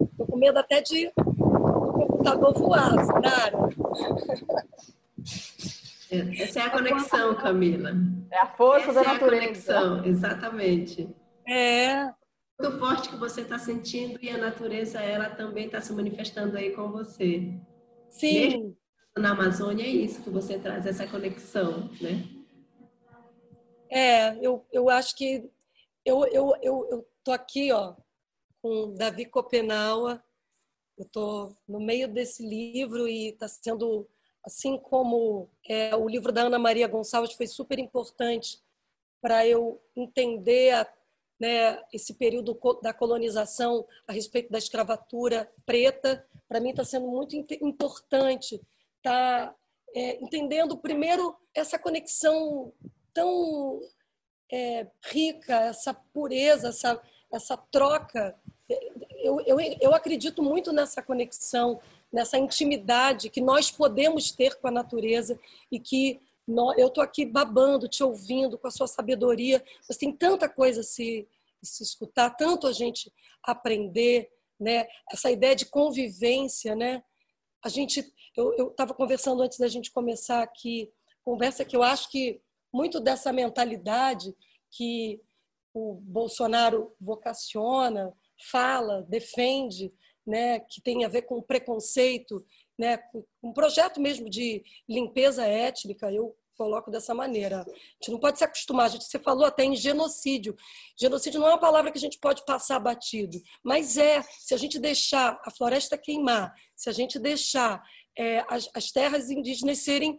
[0.00, 3.58] Estou com medo até de computador voasse, Nara.
[6.10, 7.92] É, essa é a conexão, Camila.
[8.30, 9.36] É a força Essa da é natureza.
[9.36, 11.06] a conexão, exatamente.
[11.46, 12.10] É,
[12.60, 16.72] Muito forte que você está sentindo e a natureza, ela também está se manifestando aí
[16.72, 17.54] com você.
[18.10, 18.76] sim.
[19.16, 22.24] Na Amazônia é isso que você traz, essa conexão, né?
[23.90, 25.50] É, eu, eu acho que
[26.04, 27.94] eu, eu, eu, eu tô aqui, ó,
[28.62, 30.22] com Davi Copenaua.
[30.96, 34.08] Eu tô no meio desse livro e está sendo,
[34.44, 38.60] assim como é, o livro da Ana Maria Gonçalves foi super importante
[39.20, 40.86] para eu entender a,
[41.38, 46.26] né, esse período da colonização a respeito da escravatura preta.
[46.48, 48.60] Para mim está sendo muito importante
[48.96, 49.54] estar
[50.20, 52.72] entendendo primeiro essa conexão
[53.12, 53.80] tão
[54.50, 57.00] é, rica, essa pureza, essa,
[57.32, 58.34] essa troca.
[59.18, 61.80] Eu, eu, eu acredito muito nessa conexão,
[62.12, 65.38] nessa intimidade que nós podemos ter com a natureza
[65.70, 66.20] e que
[66.76, 69.62] eu estou aqui babando, te ouvindo com a sua sabedoria.
[69.82, 71.28] Você tem tanta coisa a se,
[71.62, 74.86] se escutar, tanto a gente aprender, né?
[75.10, 77.02] Essa ideia de convivência, né?
[77.62, 80.90] A gente, eu estava conversando antes da gente começar aqui,
[81.22, 82.40] conversa que eu acho que
[82.72, 84.34] muito dessa mentalidade
[84.70, 85.20] que
[85.74, 88.12] o Bolsonaro vocaciona,
[88.50, 89.92] fala, defende,
[90.26, 92.44] né, que tem a ver com preconceito,
[92.78, 92.98] né,
[93.42, 97.60] um projeto mesmo de limpeza étnica, eu coloco dessa maneira.
[97.60, 100.56] A gente não pode se acostumar, a gente, você falou até em genocídio.
[100.98, 104.56] Genocídio não é uma palavra que a gente pode passar batido, mas é, se a
[104.56, 107.80] gente deixar a floresta queimar, se a gente deixar
[108.16, 110.18] é, as, as terras indígenas serem,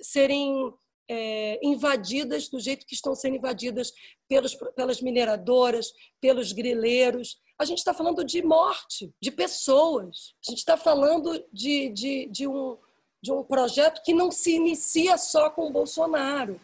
[0.00, 0.72] serem
[1.10, 3.92] é, invadidas do jeito que estão sendo invadidas
[4.28, 7.38] pelos, pelas mineradoras, pelos grileiros.
[7.62, 10.34] A gente está falando de morte, de pessoas.
[10.44, 12.76] A gente está falando de, de, de, um,
[13.22, 16.60] de um projeto que não se inicia só com o Bolsonaro.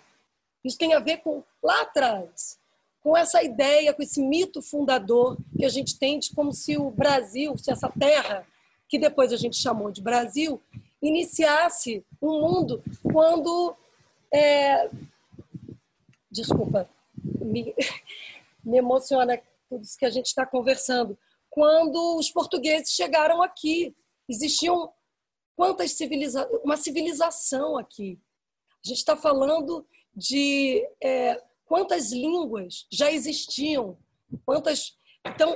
[0.64, 2.58] Isso tem a ver com lá atrás,
[3.00, 6.90] com essa ideia, com esse mito fundador que a gente tem de como se o
[6.90, 8.44] Brasil, se essa terra,
[8.88, 10.60] que depois a gente chamou de Brasil,
[11.00, 13.72] iniciasse um mundo quando
[14.34, 14.90] é...
[16.28, 16.90] Desculpa,
[17.40, 17.72] me,
[18.64, 21.18] me emociona tudo isso que a gente está conversando.
[21.50, 23.94] Quando os portugueses chegaram aqui,
[24.28, 24.92] existiam
[25.56, 28.20] quantas civiliza uma civilização aqui.
[28.84, 33.98] A gente está falando de é, quantas línguas já existiam,
[34.44, 34.96] quantas.
[35.26, 35.54] Então,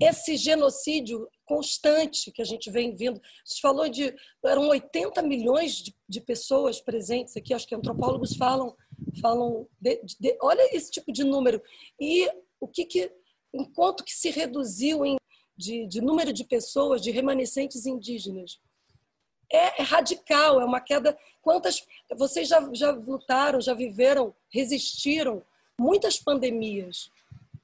[0.00, 3.20] esse genocídio constante que a gente vem vindo.
[3.44, 4.14] Você falou de.
[4.44, 8.74] Eram 80 milhões de, de pessoas presentes aqui, acho que antropólogos falam.
[9.20, 11.62] falam de, de, olha esse tipo de número.
[12.00, 12.28] E
[12.60, 12.84] o que.
[12.84, 13.12] que
[13.54, 15.16] enquanto que se reduziu em,
[15.56, 18.60] de, de número de pessoas, de remanescentes indígenas.
[19.50, 21.16] É, é, radical, é uma queda.
[21.40, 21.86] Quantas.
[22.16, 25.42] Vocês já, já lutaram, já viveram, resistiram
[25.78, 27.10] muitas pandemias.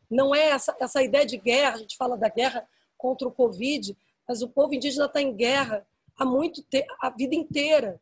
[0.09, 3.96] Não é essa, essa ideia de guerra, a gente fala da guerra contra o Covid,
[4.29, 8.00] mas o povo indígena está em guerra há muito tempo, a vida inteira.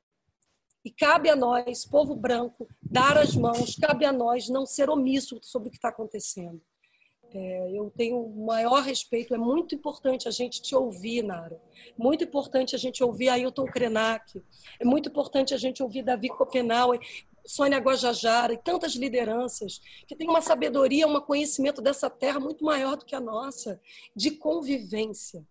[0.85, 5.39] E cabe a nós, povo branco, dar as mãos, cabe a nós não ser omisso
[5.43, 6.61] sobre o que está acontecendo.
[7.35, 11.61] É, eu tenho o maior respeito, é muito importante a gente te ouvir, Nara.
[11.97, 14.43] Muito importante a gente ouvir Ailton Krenak.
[14.81, 16.93] É muito importante a gente ouvir Davi Copenau,
[17.47, 22.97] Sônia Guajajara e tantas lideranças que têm uma sabedoria, um conhecimento dessa terra muito maior
[22.97, 23.81] do que a nossa,
[24.17, 25.47] de convivência.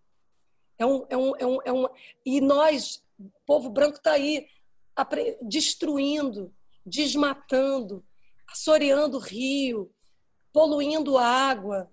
[0.78, 1.88] É um, é um, é um, é um...
[2.24, 4.46] E nós, o povo branco, está aí
[5.42, 6.52] destruindo,
[6.84, 8.04] desmatando,
[8.48, 9.92] assoreando o rio,
[10.52, 11.90] poluindo a água.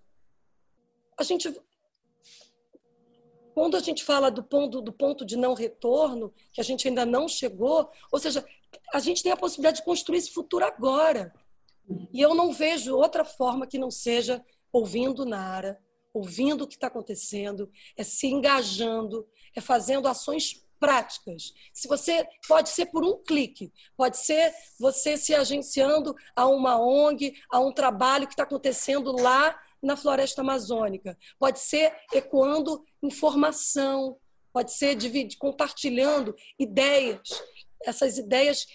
[1.18, 1.54] A gente,
[3.54, 7.06] quando a gente fala do ponto, do ponto de não retorno, que a gente ainda
[7.06, 8.46] não chegou, ou seja,
[8.94, 11.34] a gente tem a possibilidade de construir esse futuro agora.
[12.12, 15.80] E eu não vejo outra forma que não seja ouvindo Nara,
[16.13, 21.52] ouvindo o que está acontecendo, é se engajando, é fazendo ações práticas.
[21.74, 27.34] Se você pode ser por um clique, pode ser você se agenciando a uma ONG,
[27.50, 34.17] a um trabalho que está acontecendo lá na floresta amazônica, pode ser ecoando informação,
[34.54, 37.43] pode ser dividir, compartilhando ideias.
[37.84, 38.67] Essas ideias,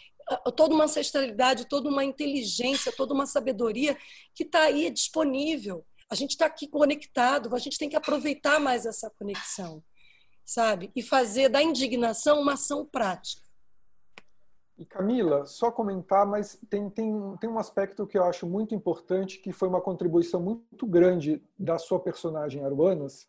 [0.56, 3.96] toda uma ancestralidade, toda uma inteligência, toda uma sabedoria
[4.34, 5.86] que está aí disponível.
[6.10, 9.80] A gente está aqui conectado, a gente tem que aproveitar mais essa conexão
[10.50, 10.90] sabe?
[10.96, 13.48] E fazer da indignação uma ação prática.
[14.76, 19.38] E Camila, só comentar, mas tem, tem, tem um aspecto que eu acho muito importante,
[19.38, 23.28] que foi uma contribuição muito grande da sua personagem Aruanas,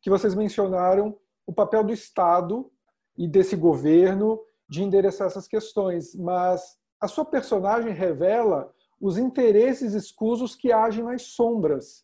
[0.00, 2.72] que vocês mencionaram o papel do Estado
[3.18, 10.56] e desse governo de endereçar essas questões, mas a sua personagem revela os interesses escusos
[10.56, 12.03] que agem nas sombras,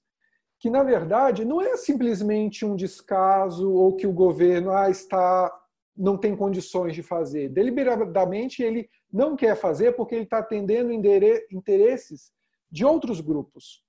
[0.60, 5.50] que na verdade não é simplesmente um descaso ou que o governo ah, está
[5.96, 7.48] não tem condições de fazer.
[7.48, 12.30] Deliberadamente ele não quer fazer porque ele está atendendo interesses
[12.70, 13.82] de outros grupos.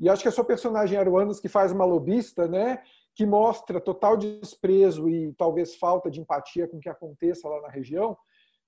[0.00, 2.82] E acho que a sua personagem Aruanas, que faz uma lobista, né,
[3.14, 7.68] que mostra total desprezo e talvez falta de empatia com o que aconteça lá na
[7.68, 8.16] região,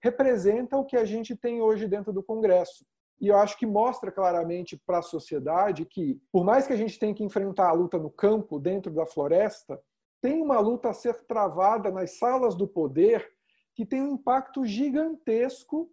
[0.03, 2.85] representa o que a gente tem hoje dentro do Congresso.
[3.21, 6.99] E eu acho que mostra claramente para a sociedade que, por mais que a gente
[6.99, 9.81] tenha que enfrentar a luta no campo, dentro da floresta,
[10.23, 13.27] tem uma luta a ser travada nas salas do poder
[13.75, 15.91] que tem um impacto gigantesco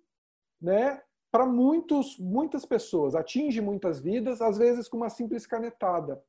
[0.61, 6.21] né, para muitas pessoas, atinge muitas vidas, às vezes com uma simples canetada.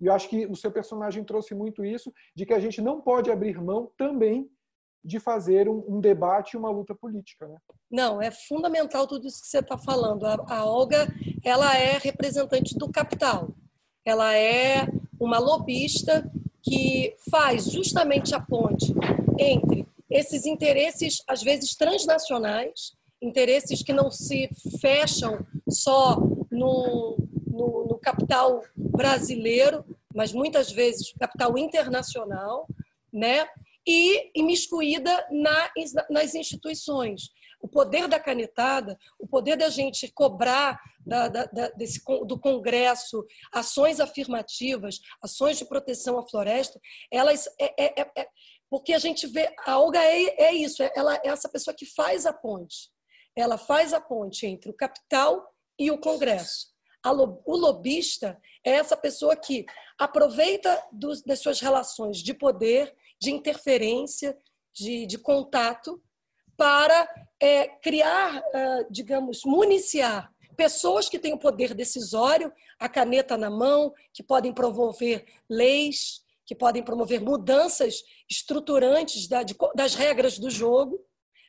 [0.00, 3.00] E eu acho que o seu personagem trouxe muito isso, de que a gente não
[3.00, 4.50] pode abrir mão também
[5.04, 7.46] de fazer um, um debate e uma luta política.
[7.46, 7.56] Né?
[7.90, 10.24] Não, é fundamental tudo isso que você está falando.
[10.24, 11.06] A, a Olga
[11.44, 13.54] ela é representante do capital.
[14.04, 14.86] Ela é
[15.20, 16.30] uma lobista
[16.62, 18.94] que faz justamente a ponte
[19.38, 24.48] entre esses interesses, às vezes transnacionais, interesses que não se
[24.80, 26.16] fecham só
[26.50, 32.66] no, no, no capital brasileiro, mas muitas vezes capital internacional,
[33.12, 33.46] né?
[33.86, 35.70] E imiscuída na,
[36.10, 37.30] nas instituições.
[37.60, 43.24] O poder da canetada, o poder da gente cobrar da, da, da, desse, do Congresso
[43.52, 46.78] ações afirmativas, ações de proteção à floresta,
[47.10, 48.28] elas é, é, é, é
[48.70, 51.86] porque a gente vê a Olga é, é isso, é, ela é essa pessoa que
[51.86, 52.90] faz a ponte.
[53.36, 55.46] Ela faz a ponte entre o capital
[55.78, 56.74] e o Congresso.
[57.44, 59.66] O lobista é essa pessoa que
[59.98, 62.94] aproveita dos, das suas relações de poder
[63.24, 64.36] de interferência,
[64.72, 66.02] de, de contato,
[66.56, 67.08] para
[67.40, 73.92] é, criar, uh, digamos, municiar pessoas que têm o poder decisório, a caneta na mão,
[74.12, 81.04] que podem promover leis, que podem promover mudanças estruturantes da, de, das regras do jogo,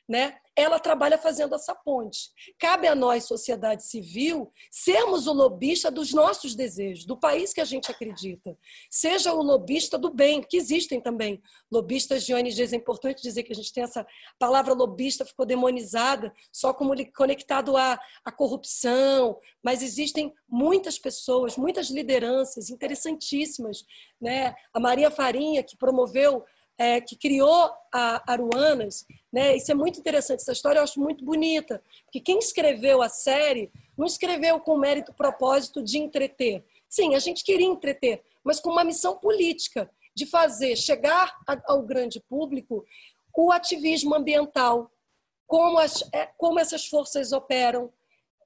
[0.08, 0.36] né?
[0.56, 2.30] ela trabalha fazendo essa ponte.
[2.58, 7.64] Cabe a nós, sociedade civil, sermos o lobista dos nossos desejos, do país que a
[7.64, 8.56] gente acredita.
[8.90, 12.72] Seja o lobista do bem, que existem também lobistas de ONGs.
[12.72, 14.06] É importante dizer que a gente tem essa
[14.38, 21.90] palavra lobista, ficou demonizada, só como conectado à, à corrupção, mas existem muitas pessoas, muitas
[21.90, 23.84] lideranças interessantíssimas.
[24.18, 24.54] Né?
[24.72, 26.42] A Maria Farinha, que promoveu
[26.78, 29.56] é, que criou a Aruanas, né?
[29.56, 33.70] Isso é muito interessante, essa história eu acho muito bonita, porque quem escreveu a série
[33.96, 36.64] não escreveu com mérito propósito de entreter.
[36.88, 41.34] Sim, a gente queria entreter, mas com uma missão política de fazer chegar
[41.66, 42.84] ao grande público
[43.36, 44.90] o ativismo ambiental,
[45.46, 47.92] como, as, é, como essas forças operam,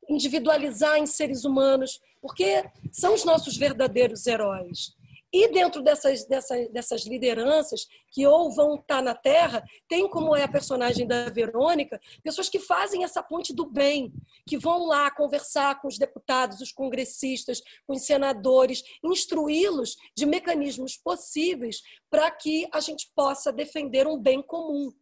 [0.09, 4.97] individualizar em seres humanos, porque são os nossos verdadeiros heróis.
[5.33, 10.43] E dentro dessas, dessas, dessas lideranças que ou vão estar na Terra, tem como é
[10.43, 14.12] a personagem da Verônica, pessoas que fazem essa ponte do bem,
[14.45, 20.97] que vão lá conversar com os deputados, os congressistas, com os senadores, instruí-los de mecanismos
[20.97, 24.93] possíveis para que a gente possa defender um bem comum.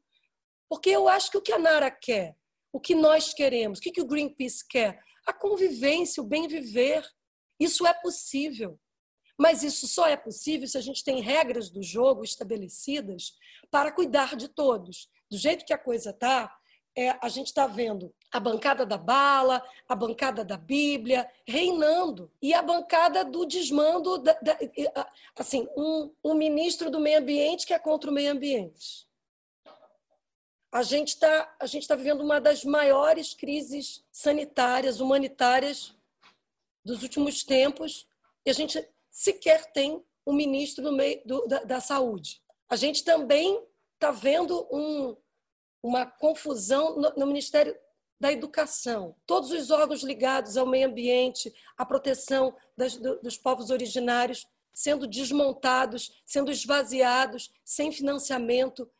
[0.68, 2.36] Porque eu acho que o que a Nara quer,
[2.70, 7.02] o que nós queremos, o que o Greenpeace quer, a convivência, o bem viver,
[7.58, 8.78] isso é possível.
[9.38, 13.36] Mas isso só é possível se a gente tem regras do jogo estabelecidas
[13.70, 15.08] para cuidar de todos.
[15.30, 16.58] Do jeito que a coisa está,
[16.96, 22.52] é, a gente está vendo a bancada da bala, a bancada da Bíblia reinando e
[22.52, 24.58] a bancada do desmando, da, da,
[25.36, 29.06] assim, um, um ministro do meio ambiente que é contra o meio ambiente.
[30.72, 35.94] A gente está a gente está vivendo uma das maiores crises sanitárias, humanitárias
[36.84, 38.08] dos últimos tempos
[38.44, 42.42] e a gente sequer tem um ministro meio do, da, da, saúde.
[42.68, 43.62] A gente também
[43.94, 45.16] está vendo um,
[45.82, 47.76] uma confusão no, no Ministério
[48.20, 49.16] da Educação.
[49.26, 55.06] Todos os órgãos ligados ao meio ambiente, à proteção das, do, dos povos originários, sendo
[55.06, 58.90] desmontados, sendo esvaziados, sem financiamento.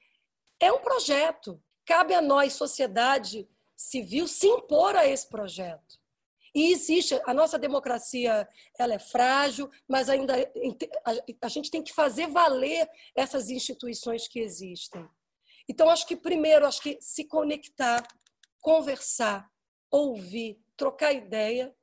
[0.59, 1.63] É um projeto.
[1.85, 5.99] Cabe a nós, sociedade civil, se impor a esse projeto.
[6.55, 10.35] E existe, a nossa democracia ela é frágil, mas ainda
[11.43, 15.07] a, gente tem que fazer valer essas instituições que existem.
[15.69, 18.03] Então, acho que primeiro, acho que se conectar,
[18.61, 19.49] conversar,
[19.91, 21.75] ouvir, trocar ideia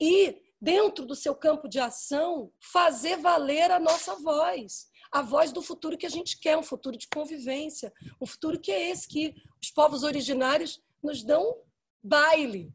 [0.00, 4.88] e, dentro do seu campo de ação, fazer valer a nossa voz.
[5.12, 8.70] a voz do futuro que a gente quer, um futuro de convivência, um futuro que
[8.70, 11.56] é esse que os povos originários nos dão
[12.00, 12.72] baile,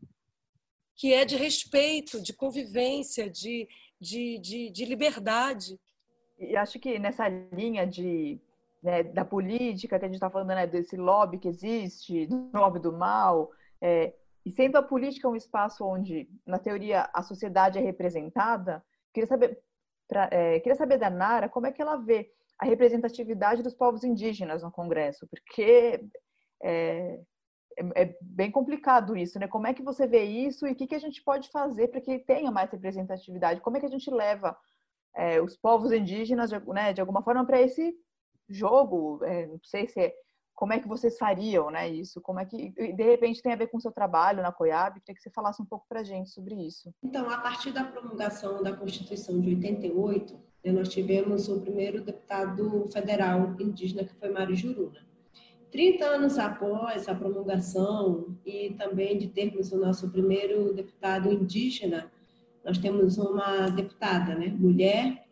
[0.96, 3.68] que é de respeito, de convivência, de,
[4.00, 5.80] de, de, de liberdade.
[6.40, 8.40] E acho que nessa linha de,
[8.82, 12.80] né, da política que a gente está falando, né, desse lobby que existe, do lobby
[12.80, 14.14] do mal, é,
[14.46, 18.84] e sendo a política um espaço onde, na teoria, a sociedade é representada,
[19.14, 19.60] queria saber,
[20.08, 24.04] pra, é, queria saber da Nara como é que ela vê a representatividade dos povos
[24.04, 26.00] indígenas no Congresso, porque
[26.64, 27.20] é,
[27.78, 29.48] é, é, bem complicado isso, né?
[29.48, 32.02] Como é que você vê isso e o que, que a gente pode fazer para
[32.02, 33.62] que tenha mais representatividade?
[33.62, 34.58] Como é que a gente leva
[35.16, 37.96] é, os povos indígenas, né, de alguma forma, para esse
[38.50, 39.24] jogo?
[39.24, 40.14] É, não sei se é,
[40.54, 41.90] como é que vocês fariam, né?
[41.90, 45.02] Isso, como é que de repente tem a ver com o seu trabalho na COIAB?
[45.02, 46.94] Queria que você falasse um pouco para gente sobre isso.
[47.04, 52.90] Então, a partir da promulgação da Constituição de 88, né, nós tivemos o primeiro deputado
[52.92, 55.06] federal indígena que foi Mário Juruna.
[55.76, 62.10] 30 anos após a promulgação e também de termos o nosso primeiro deputado indígena,
[62.64, 65.28] nós temos uma deputada, né, mulher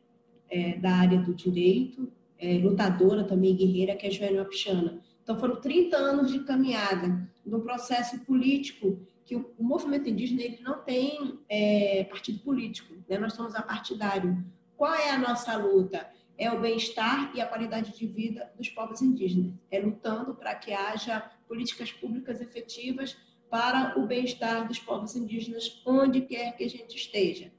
[0.49, 4.99] é, da área do direito, é, lutadora também, guerreira, que é Joana Pichana.
[5.23, 10.59] Então, foram 30 anos de caminhada no processo político que o, o movimento indígena ele
[10.61, 13.17] não tem é, partido político, né?
[13.17, 14.43] nós somos apartidário.
[14.75, 16.05] Qual é a nossa luta?
[16.43, 19.53] É o bem-estar e a qualidade de vida dos povos indígenas.
[19.71, 23.17] É lutando para que haja políticas públicas efetivas
[23.49, 27.51] para o bem-estar dos povos indígenas onde quer que a gente esteja.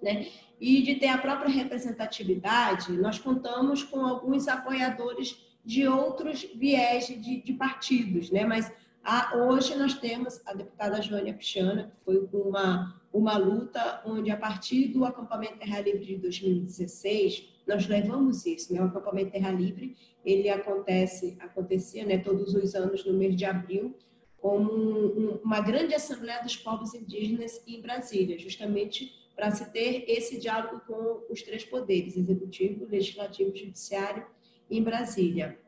[0.00, 0.28] Né?
[0.60, 7.42] E de ter a própria representatividade, nós contamos com alguns apoiadores de outros viés de,
[7.42, 8.44] de partidos, né?
[8.44, 14.30] mas a, hoje nós temos a deputada Joânia Pichana, que foi uma, uma luta onde,
[14.30, 18.80] a partir do acampamento Terra Livre de 2016, nós levamos isso, né?
[18.80, 23.96] O acampamento Terra Livre, ele acontece, acontecia, né, todos os anos no mês de abril,
[24.38, 30.38] como um, uma grande assembleia dos povos indígenas em Brasília, justamente para se ter esse
[30.38, 34.26] diálogo com os três poderes, executivo, legislativo e judiciário,
[34.70, 35.58] em Brasília.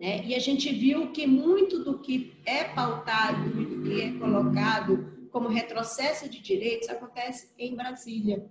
[0.00, 0.24] Né?
[0.24, 5.48] E a gente viu que muito do que é pautado, do que é colocado como
[5.48, 8.44] retrocesso de direitos acontece em Brasília.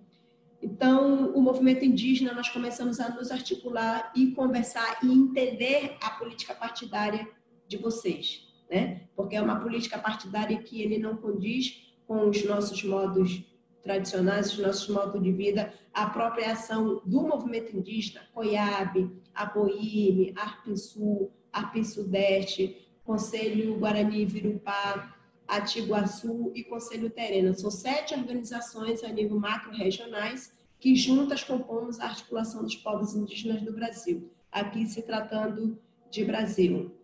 [0.61, 6.53] Então, o movimento indígena, nós começamos a nos articular e conversar e entender a política
[6.53, 7.27] partidária
[7.67, 9.07] de vocês, né?
[9.15, 13.43] Porque é uma política partidária que ele não condiz com os nossos modos
[13.81, 21.83] tradicionais, os nossos modos de vida, a apropriação do movimento indígena, COIAB, APOIME, ARPINSUL, ARPIN
[21.83, 25.15] Sudeste, Conselho Guarani Virupá,
[25.51, 27.53] Atiguaçu e Conselho Terena.
[27.53, 33.73] São sete organizações a nível macro-regionais que juntas compomos a articulação dos povos indígenas do
[33.73, 35.77] Brasil, aqui se tratando
[36.09, 36.95] de Brasil.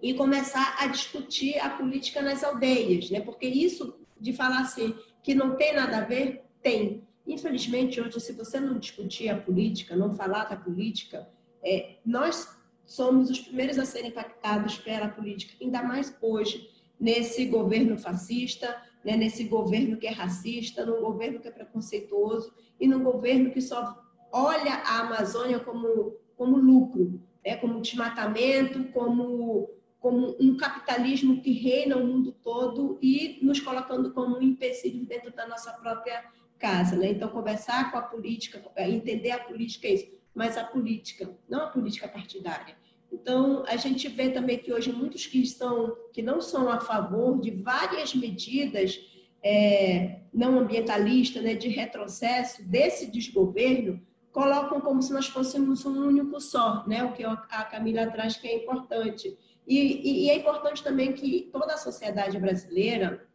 [0.00, 3.20] E começar a discutir a política nas aldeias, né?
[3.20, 7.02] porque isso de falar assim, que não tem nada a ver, tem.
[7.26, 11.28] Infelizmente, hoje, se você não discutir a política, não falar da política,
[11.62, 16.70] é, nós somos os primeiros a serem impactados pela política, ainda mais hoje,
[17.00, 22.86] nesse governo fascista, né, nesse governo que é racista, num governo que é preconceituoso e
[22.86, 23.98] num governo que só
[24.30, 31.96] olha a Amazônia como, como lucro, né, como desmatamento, como, como um capitalismo que reina
[31.96, 36.22] o mundo todo e nos colocando como um empecilho dentro da nossa própria
[36.58, 36.94] casa.
[36.96, 37.12] Né?
[37.12, 41.66] Então, conversar com a política, entender a política é isso, mas a política, não a
[41.68, 42.78] política partidária
[43.12, 47.40] então, a gente vê também que hoje muitos que, estão, que não são a favor
[47.40, 48.98] de várias medidas
[49.42, 54.00] é, não ambientalistas, né, de retrocesso desse desgoverno,
[54.30, 58.46] colocam como se nós fôssemos um único só, né, o que a Camila traz que
[58.46, 59.36] é importante.
[59.66, 63.26] E, e, é importante também que toda a sociedade brasileira,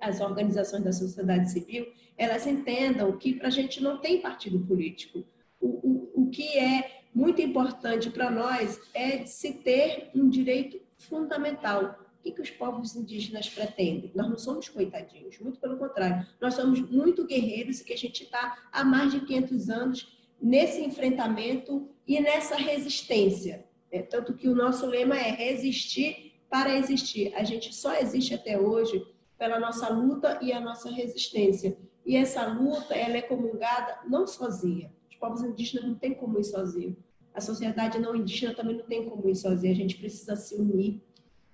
[0.00, 5.24] as organizações da sociedade civil, elas entendam que para a gente não tem partido político.
[5.60, 11.98] O, o, o que é muito importante para nós é se ter um direito fundamental.
[12.20, 14.12] O que, que os povos indígenas pretendem?
[14.14, 16.26] Nós não somos coitadinhos, muito pelo contrário.
[16.40, 20.82] Nós somos muito guerreiros e que a gente está há mais de 500 anos nesse
[20.82, 23.64] enfrentamento e nessa resistência.
[23.90, 27.34] É, tanto que o nosso lema é resistir para existir.
[27.34, 29.04] A gente só existe até hoje
[29.38, 31.76] pela nossa luta e a nossa resistência.
[32.04, 36.96] E essa luta, ela é comungada não sozinha, povos indígenas não tem como ir sozinho.
[37.34, 39.72] A sociedade não indígena também não tem como ir sozinha.
[39.72, 41.00] A gente precisa se unir.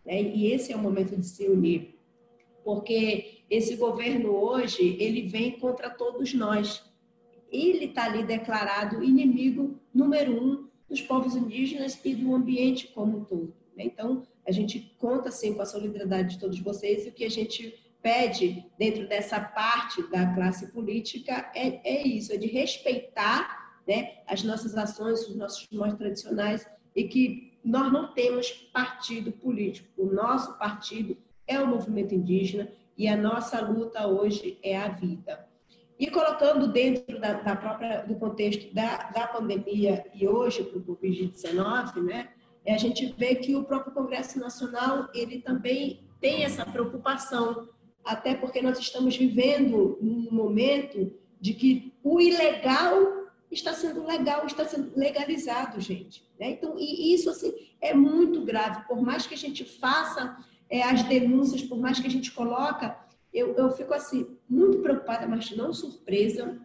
[0.05, 0.23] Né?
[0.23, 1.99] E esse é o momento de se unir.
[2.65, 6.83] Porque esse governo hoje, ele vem contra todos nós.
[7.51, 13.25] Ele está ali declarado inimigo número um dos povos indígenas e do ambiente como um
[13.25, 13.55] todo.
[13.77, 13.85] Né?
[13.85, 17.31] Então, a gente conta, sim, com a solidariedade de todos vocês e o que a
[17.31, 17.75] gente
[18.07, 24.45] pede dentro dessa parte da classe política é, é isso, é de respeitar né, as
[24.45, 29.89] nossas ações, os nossos modos tradicionais e que nós não temos partido político.
[30.01, 35.45] O nosso partido é o movimento indígena e a nossa luta hoje é a vida.
[35.99, 40.85] E colocando dentro da, da própria, do contexto da, da pandemia e hoje para o
[40.85, 42.29] Covid-19, né,
[42.69, 47.69] a gente vê que o próprio Congresso Nacional ele também tem essa preocupação
[48.07, 54.65] até porque nós estamos vivendo um momento de que o ilegal está sendo legal, está
[54.65, 56.25] sendo legalizado, gente.
[56.39, 56.51] Né?
[56.51, 58.87] Então, e isso assim é muito grave.
[58.87, 60.37] Por mais que a gente faça
[60.71, 62.97] é, as denúncias, por mais que a gente coloca,
[63.33, 66.59] eu, eu fico assim muito preocupada, mas não surpresa,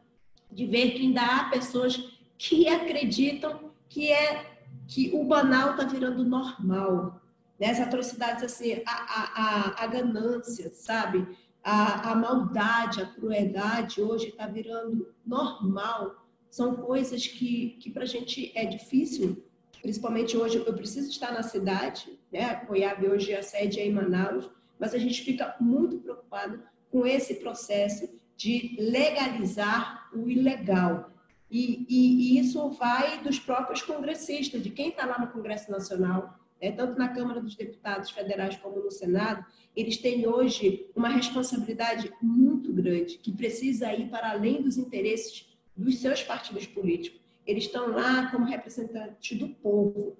[0.51, 1.97] de ver que ainda há pessoas
[2.37, 4.45] que acreditam que é
[4.87, 7.21] que o banal está virando normal,
[7.61, 7.69] né?
[7.69, 11.27] As atrocidades, assim, a, a, a, a ganância, sabe?
[11.63, 16.25] A, a maldade, a crueldade hoje está virando normal.
[16.49, 19.45] São coisas que, que para a gente é difícil,
[19.79, 20.57] principalmente hoje.
[20.57, 22.45] Eu preciso estar na cidade, né?
[22.45, 24.49] A hoje a sede é em Manaus,
[24.79, 31.11] mas a gente fica muito preocupado com esse processo de legalizar o ilegal.
[31.51, 36.40] E, e, e, isso vai dos próprios congressistas, de quem está lá no Congresso Nacional,
[36.61, 39.43] né, tanto na Câmara dos Deputados Federais como no Senado,
[39.75, 45.97] eles têm hoje uma responsabilidade muito grande, que precisa ir para além dos interesses dos
[45.99, 47.19] seus partidos políticos.
[47.47, 50.15] Eles estão lá como representantes do povo,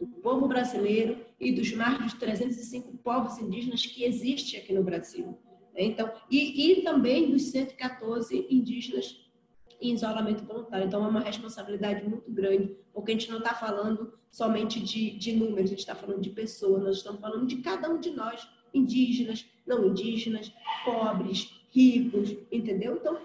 [0.00, 5.38] do povo brasileiro e dos mais de 305 povos indígenas que existem aqui no Brasil.
[5.76, 9.23] Então, e, e também dos 114 indígenas
[9.80, 10.86] em isolamento voluntário.
[10.86, 15.32] Então, é uma responsabilidade muito grande, porque a gente não está falando somente de, de
[15.32, 18.48] números, a gente está falando de pessoas, nós estamos falando de cada um de nós,
[18.72, 20.52] indígenas, não indígenas,
[20.84, 22.96] pobres, ricos, entendeu?
[22.96, 23.18] Então,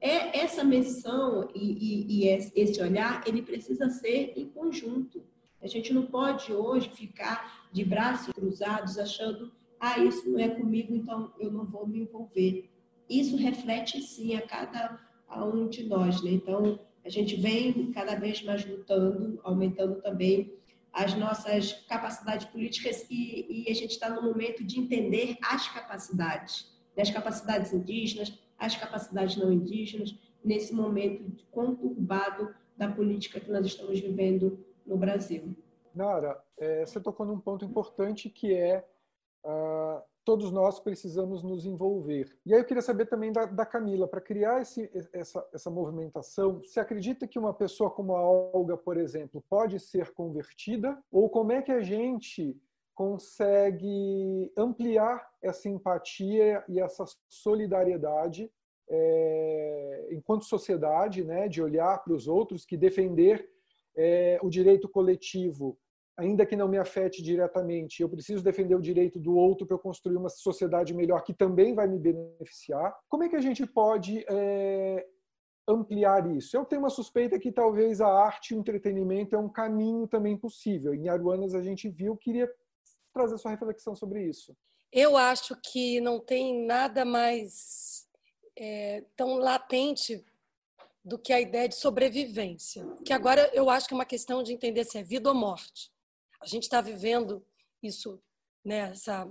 [0.00, 5.22] é essa menção e, e, e esse olhar, ele precisa ser em conjunto.
[5.60, 10.94] A gente não pode hoje ficar de braços cruzados achando, ah, isso não é comigo,
[10.94, 12.70] então eu não vou me envolver.
[13.08, 16.22] Isso reflete sim a cada a um de nós.
[16.22, 16.32] Né?
[16.32, 20.52] Então, a gente vem cada vez mais lutando, aumentando também
[20.92, 26.74] as nossas capacidades políticas e, e a gente está no momento de entender as capacidades,
[26.96, 27.02] né?
[27.02, 30.14] as capacidades indígenas, as capacidades não indígenas,
[30.44, 35.54] nesse momento conturbado da política que nós estamos vivendo no Brasil.
[35.94, 38.84] Nara, é, você tocou num ponto importante que é
[39.44, 42.36] uh, todos nós precisamos nos envolver.
[42.44, 46.58] E aí eu queria saber também da, da Camila, para criar esse, essa, essa movimentação,
[46.58, 51.02] você acredita que uma pessoa como a Olga, por exemplo, pode ser convertida?
[51.10, 52.54] Ou como é que a gente
[52.94, 58.52] consegue ampliar essa empatia e essa solidariedade
[58.90, 63.48] é, enquanto sociedade, né, de olhar para os outros, que defender
[63.96, 65.78] é, o direito coletivo
[66.18, 69.78] ainda que não me afete diretamente, eu preciso defender o direito do outro para eu
[69.78, 72.92] construir uma sociedade melhor que também vai me beneficiar.
[73.08, 75.06] Como é que a gente pode é,
[75.68, 76.56] ampliar isso?
[76.56, 80.36] Eu tenho uma suspeita que talvez a arte e o entretenimento é um caminho também
[80.36, 80.92] possível.
[80.92, 82.50] Em Aruanas a gente viu, queria
[83.14, 84.56] trazer sua reflexão sobre isso.
[84.92, 88.08] Eu acho que não tem nada mais
[88.56, 90.24] é, tão latente
[91.04, 92.84] do que a ideia de sobrevivência.
[93.04, 95.92] Que agora eu acho que é uma questão de entender se é vida ou morte.
[96.40, 97.44] A gente está vivendo
[97.82, 98.22] isso,
[98.64, 99.28] né, essa,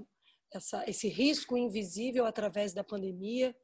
[0.54, 3.56] essa, esse risco invisível através da pandemia,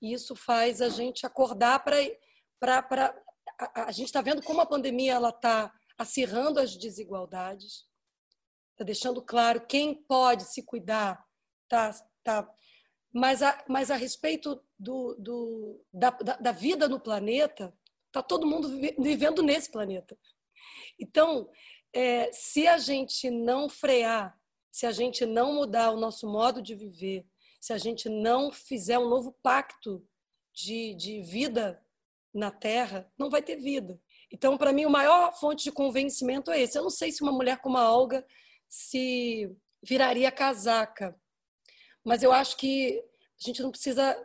[0.00, 1.96] e isso faz a gente acordar para.
[3.58, 7.86] A, a gente está vendo como a pandemia está acirrando as desigualdades,
[8.72, 11.24] está deixando claro quem pode se cuidar,
[11.68, 11.92] tá,
[12.22, 12.52] tá,
[13.12, 17.72] mas, a, mas a respeito do, do, da, da, da vida no planeta,
[18.08, 18.68] está todo mundo
[18.98, 20.18] vivendo nesse planeta.
[20.98, 21.48] Então,
[21.94, 24.36] é, se a gente não frear,
[24.70, 27.24] se a gente não mudar o nosso modo de viver,
[27.60, 30.04] se a gente não fizer um novo pacto
[30.52, 31.80] de, de vida
[32.34, 33.98] na Terra, não vai ter vida.
[34.30, 36.76] Então, para mim, o maior fonte de convencimento é esse.
[36.76, 38.26] Eu não sei se uma mulher como a Olga
[38.68, 39.48] se
[39.80, 41.16] viraria casaca,
[42.02, 43.00] mas eu acho que
[43.40, 44.16] a gente não precisa.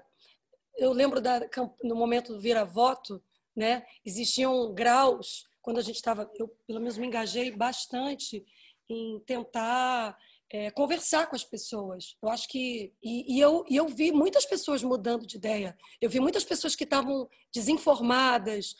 [0.75, 1.41] Eu lembro da,
[1.83, 3.23] no momento do vira-voto,
[3.55, 3.85] né?
[4.03, 8.45] Existiam graus quando a gente estava, eu pelo menos me engajei bastante
[8.89, 10.17] em tentar
[10.51, 12.17] é, conversar com as pessoas.
[12.21, 15.77] Eu acho que e, e, eu, e eu vi muitas pessoas mudando de ideia.
[16.01, 18.75] Eu vi muitas pessoas que estavam desinformadas,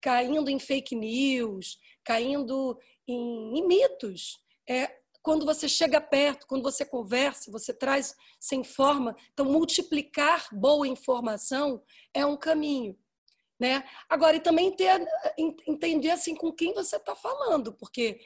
[0.00, 4.40] caindo em fake news, caindo em, em mitos.
[4.68, 9.14] É, quando você chega perto, quando você conversa, você traz, você informa.
[9.32, 11.80] Então, multiplicar boa informação
[12.12, 12.98] é um caminho.
[13.62, 13.84] Né?
[14.08, 15.06] Agora, e também ter,
[15.68, 18.18] entender assim com quem você está falando, porque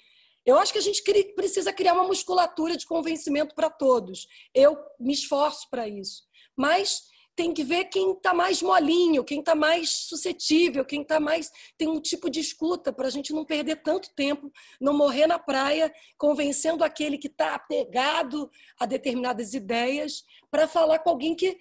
[0.47, 1.03] eu acho que a gente
[1.35, 4.27] precisa criar uma musculatura de convencimento para todos.
[4.55, 6.23] Eu me esforço para isso.
[6.57, 7.03] Mas
[7.35, 11.53] tem que ver quem está mais molinho, quem está mais suscetível, quem está mais.
[11.77, 15.39] tem um tipo de escuta para a gente não perder tanto tempo, não morrer na
[15.39, 21.59] praia, convencendo aquele que está apegado a determinadas ideias, para falar com alguém que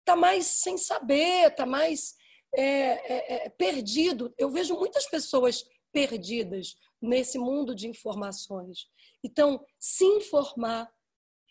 [0.00, 2.17] está mais sem saber, está mais
[2.54, 4.32] é, é, é, perdido.
[4.36, 8.88] Eu vejo muitas pessoas perdidas nesse mundo de informações.
[9.24, 10.90] Então, se informar,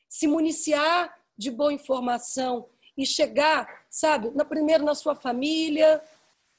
[0.08, 6.02] se municiar de boa informação, e chegar, sabe, na, primeiro na sua família,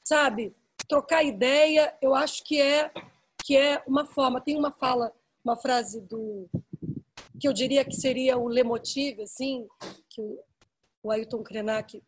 [0.03, 0.55] sabe,
[0.87, 2.89] trocar ideia, eu acho que é
[3.43, 4.39] que é uma forma.
[4.39, 5.11] Tem uma fala,
[5.43, 6.47] uma frase do
[7.39, 9.67] que eu diria que seria o lemotive, assim,
[10.09, 10.21] que
[11.01, 12.01] o, Ailton Krenak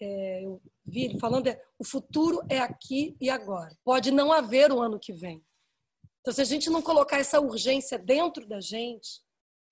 [0.00, 3.76] é, eu vi ele falando é o futuro é aqui e agora.
[3.84, 5.44] Pode não haver o ano que vem.
[6.20, 9.20] Então, se a gente não colocar essa urgência dentro da gente,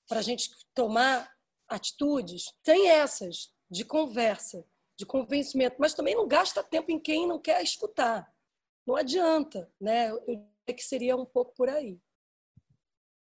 [0.08, 1.30] para a gente tomar
[1.68, 4.64] atitudes, tem essas de conversa,
[4.98, 8.28] de convencimento, mas também não gasta tempo em quem não quer escutar.
[8.84, 10.10] Não adianta, né?
[10.10, 12.00] Eu diria que seria um pouco por aí.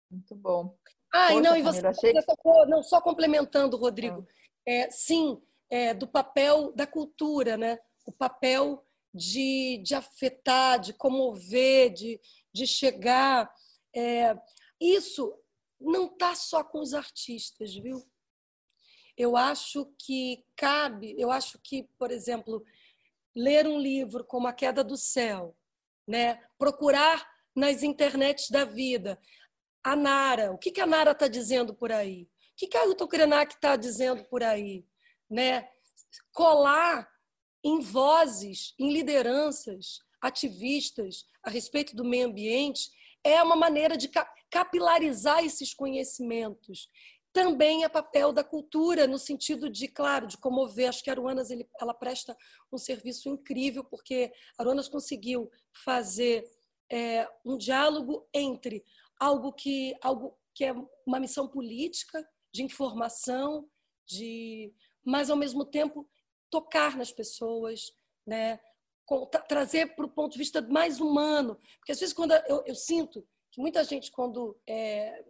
[0.10, 0.78] Muito bom.
[1.14, 2.14] Ah, Poxa, e não, e você, achei...
[2.14, 4.72] você tocou, não só complementando, Rodrigo, ah.
[4.72, 7.80] é, sim, é, do papel da cultura, né?
[8.06, 12.20] O papel de, de afetar, de comover, de,
[12.54, 13.52] de chegar.
[13.96, 14.36] É,
[14.80, 15.34] isso
[15.80, 18.04] não está só com os artistas, viu?
[19.18, 22.64] eu acho que cabe, eu acho que, por exemplo,
[23.36, 25.58] ler um livro como A Queda do Céu,
[26.08, 26.40] né?
[26.58, 29.20] procurar nas internets da vida.
[29.84, 32.24] A Nara, o que, que a Nara está dizendo por aí?
[32.24, 34.86] O que, que a Ailton Krenak está dizendo por aí?
[35.30, 35.70] Né?
[36.32, 37.10] Colar
[37.64, 42.90] em vozes, em lideranças, ativistas a respeito do meio ambiente
[43.24, 44.10] é uma maneira de
[44.50, 46.90] capilarizar esses conhecimentos
[47.38, 50.90] também é papel da cultura, no sentido de, claro, de comover.
[50.90, 52.36] Acho que Aruanas ele, ela presta
[52.72, 56.44] um serviço incrível, porque Aruanas conseguiu fazer
[56.92, 58.84] é, um diálogo entre
[59.20, 60.74] algo que, algo que é
[61.06, 63.70] uma missão política, de informação,
[64.08, 64.74] de,
[65.08, 66.06] mas, ao mesmo tempo,
[66.50, 67.94] tocar nas pessoas,
[68.26, 68.60] né?
[69.48, 71.58] trazer para o ponto de vista mais humano.
[71.80, 75.24] Porque, às vezes, quando eu, eu sinto que muita gente, quando é,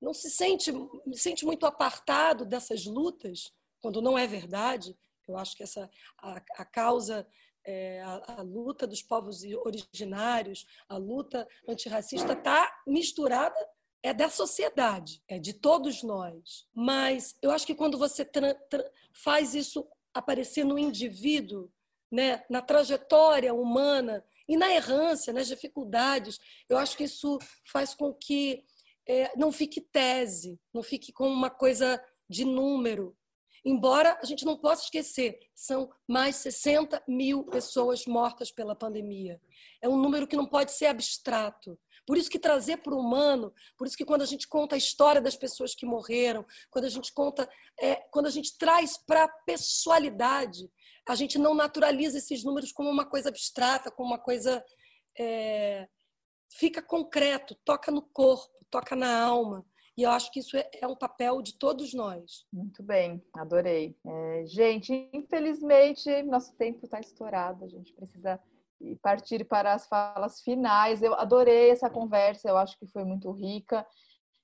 [0.00, 0.72] não se sente,
[1.12, 4.96] se sente muito apartado dessas lutas, quando não é verdade.
[5.26, 7.26] Eu acho que essa a, a causa
[7.66, 13.58] é, a, a, luta dos povos originários, a luta antirracista está misturada
[14.02, 16.66] é da sociedade, é de todos nós.
[16.74, 18.28] Mas eu acho que quando você
[19.12, 21.70] faz isso aparecer no indivíduo,
[22.10, 26.38] né, na trajetória humana e na errância, nas dificuldades,
[26.68, 27.38] eu acho que isso
[27.70, 28.64] faz com que
[29.06, 33.16] é, não fique tese, não fique como uma coisa de número.
[33.64, 39.40] Embora a gente não possa esquecer, são mais 60 mil pessoas mortas pela pandemia.
[39.82, 41.78] É um número que não pode ser abstrato.
[42.08, 44.78] Por isso que trazer para o humano, por isso que quando a gente conta a
[44.78, 47.46] história das pessoas que morreram, quando a gente conta,
[47.78, 50.70] é, quando a gente traz para a pessoalidade,
[51.06, 54.64] a gente não naturaliza esses números como uma coisa abstrata, como uma coisa
[55.18, 55.86] é,
[56.50, 59.66] fica concreto, toca no corpo toca na alma.
[59.96, 62.46] E eu acho que isso é, é um papel de todos nós.
[62.50, 63.94] Muito bem, adorei.
[64.06, 68.40] É, gente, infelizmente, nosso tempo está estourado, a gente precisa
[69.02, 71.02] partir para as falas finais.
[71.02, 73.86] Eu adorei essa conversa, eu acho que foi muito rica.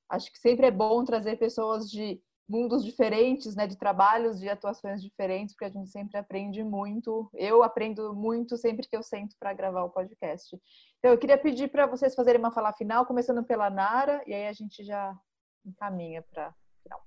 [0.08, 5.02] Acho que sempre é bom trazer pessoas de mundos diferentes, né, de trabalhos, de atuações
[5.02, 7.30] diferentes, porque a gente sempre aprende muito.
[7.32, 10.58] Eu aprendo muito sempre que eu sento para gravar o podcast.
[10.98, 14.46] Então, eu queria pedir para vocês fazerem uma fala final, começando pela Nara, e aí
[14.46, 15.16] a gente já
[15.64, 17.02] encaminha para final.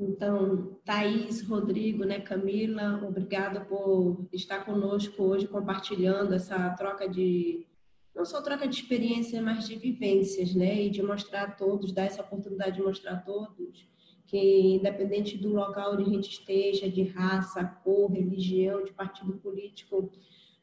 [0.00, 7.66] Então, Thaís, Rodrigo, né, Camila, obrigada por estar conosco hoje, compartilhando essa troca de,
[8.14, 12.04] não só troca de experiência, mas de vivências, né, e de mostrar a todos, dar
[12.04, 13.90] essa oportunidade de mostrar a todos
[14.30, 20.12] que, independente do local onde a gente esteja, de raça, cor, religião, de partido político,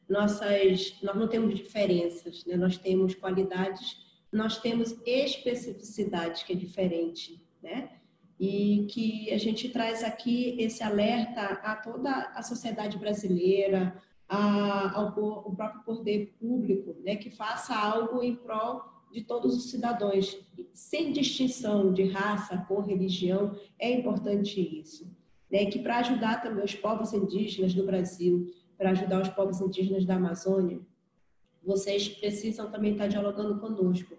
[0.08, 2.56] nossas, nós não temos diferenças, né?
[2.56, 3.98] nós temos qualidades,
[4.32, 7.97] nós temos especificidades que é diferente, né?
[8.38, 15.12] E que a gente traz aqui esse alerta a toda a sociedade brasileira, a, ao,
[15.12, 20.38] próprio poder público, né, que faça algo em prol de todos os cidadãos,
[20.74, 25.10] sem distinção de raça, cor, religião, é importante isso.
[25.50, 30.04] Né, que para ajudar também os povos indígenas do Brasil, para ajudar os povos indígenas
[30.04, 30.78] da Amazônia,
[31.64, 34.16] vocês precisam também estar dialogando conosco.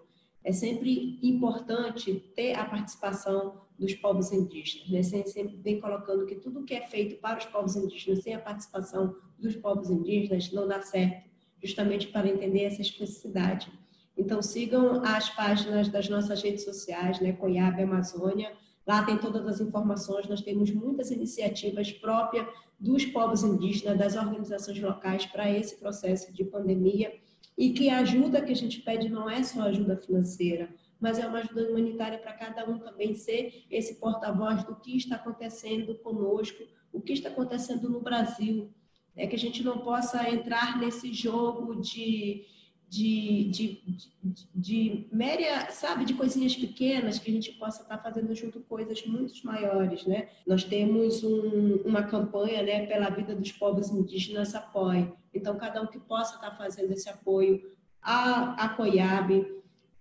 [0.50, 4.89] É sempre importante ter a participação dos povos indígenas.
[4.89, 5.04] Né?
[5.04, 9.16] Sempre vem colocando que tudo que é feito para os povos indígenas sem a participação
[9.38, 11.30] dos povos indígenas não dá certo,
[11.64, 13.72] justamente para entender essa especificidade.
[14.18, 17.32] Então, sigam as páginas das nossas redes sociais, né?
[17.34, 18.52] Coiabe Amazônia.
[18.88, 20.28] Lá tem todas as informações.
[20.28, 22.47] Nós temos muitas iniciativas próprias
[22.80, 27.14] dos povos indígenas, das organizações locais para esse processo de pandemia.
[27.60, 31.28] E que a ajuda que a gente pede não é só ajuda financeira, mas é
[31.28, 36.64] uma ajuda humanitária para cada um também ser esse porta-voz do que está acontecendo conosco,
[36.93, 38.70] o que está acontecendo no Brasil.
[39.14, 42.45] É que a gente não possa entrar nesse jogo de,
[42.90, 43.82] de, de,
[44.24, 49.06] de, de méria, sabe, de coisinhas pequenas que a gente possa estar fazendo junto coisas
[49.06, 50.30] muito maiores, né?
[50.46, 55.12] Nós temos um, uma campanha, né, pela vida dos povos indígenas apoie.
[55.32, 57.62] Então, cada um que possa estar fazendo esse apoio
[58.02, 59.46] a, a COIAB,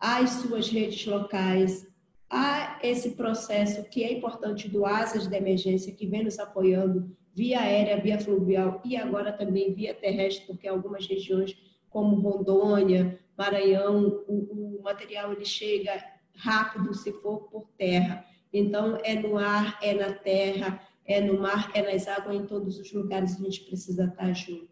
[0.00, 1.86] às suas redes locais,
[2.30, 7.60] a esse processo que é importante do ASAS de emergência, que vem nos apoiando via
[7.60, 11.56] aérea, via fluvial e agora também via terrestre, porque algumas regiões
[11.90, 18.24] como Rondônia, Maranhão, o, o material ele chega rápido se for por terra.
[18.52, 22.78] Então, é no ar, é na terra, é no mar, é nas águas, em todos
[22.78, 24.68] os lugares a gente precisa estar junto.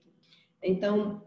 [0.63, 1.23] Então,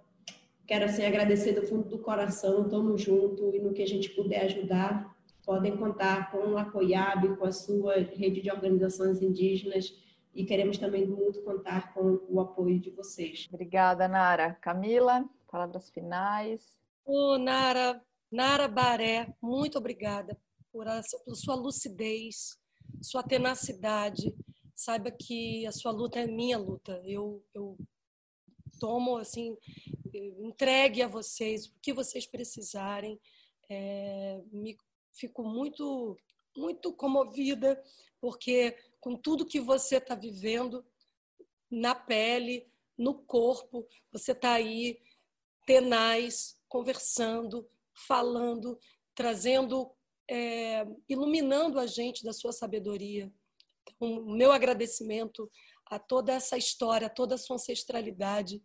[0.70, 4.46] Quero assim agradecer do fundo do coração, estamos junto e no que a gente puder
[4.46, 9.92] ajudar, podem contar com a COIAB, com a sua rede de organizações indígenas
[10.32, 13.48] e queremos também muito contar com o apoio de vocês.
[13.52, 14.60] Obrigada, Nara.
[14.62, 16.80] Camila, palavras finais.
[17.06, 20.40] Oh, Nara, Nara Baré, muito obrigada
[20.72, 22.60] por, a, por sua lucidez,
[23.02, 24.36] sua tenacidade.
[24.76, 27.02] Saiba que a sua luta é minha luta.
[27.06, 27.78] Eu, eu
[28.80, 29.58] tomo assim
[30.14, 33.20] entregue a vocês o que vocês precisarem.
[33.70, 34.78] É, me
[35.14, 36.18] fico muito,
[36.56, 37.82] muito comovida,
[38.20, 40.86] porque com tudo que você está vivendo
[41.70, 45.00] na pele, no corpo, você está aí
[45.70, 47.70] tenaz, conversando,
[48.08, 48.80] falando,
[49.14, 49.92] trazendo,
[50.28, 53.32] é, iluminando a gente da sua sabedoria.
[53.88, 55.48] Então, o meu agradecimento
[55.86, 58.64] a toda essa história, a toda a sua ancestralidade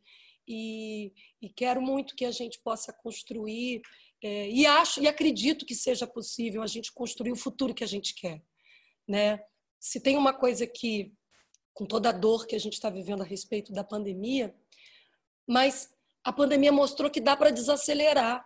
[0.48, 3.82] e, e quero muito que a gente possa construir
[4.22, 7.86] é, e acho e acredito que seja possível a gente construir o futuro que a
[7.86, 8.42] gente quer,
[9.07, 9.44] né?
[9.78, 11.12] Se tem uma coisa que,
[11.74, 14.57] com toda a dor que a gente está vivendo a respeito da pandemia,
[15.46, 15.93] mas
[16.25, 18.45] a pandemia mostrou que dá para desacelerar.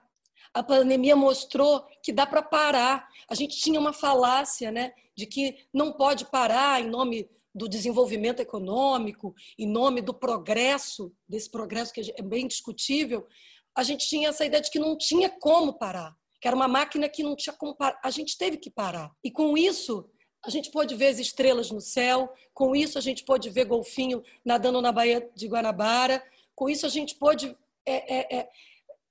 [0.52, 3.08] A pandemia mostrou que dá para parar.
[3.28, 8.40] A gente tinha uma falácia, né, de que não pode parar em nome do desenvolvimento
[8.40, 13.26] econômico, em nome do progresso, desse progresso que é bem discutível,
[13.74, 17.08] a gente tinha essa ideia de que não tinha como parar, que era uma máquina
[17.08, 17.98] que não tinha como parar.
[18.02, 19.10] A gente teve que parar.
[19.22, 20.08] E com isso,
[20.44, 24.22] a gente pôde ver as estrelas no céu, com isso a gente pôde ver golfinho
[24.44, 26.22] nadando na Baía de Guanabara,
[26.54, 27.56] com isso a gente pôde.
[27.88, 28.48] É, é, é,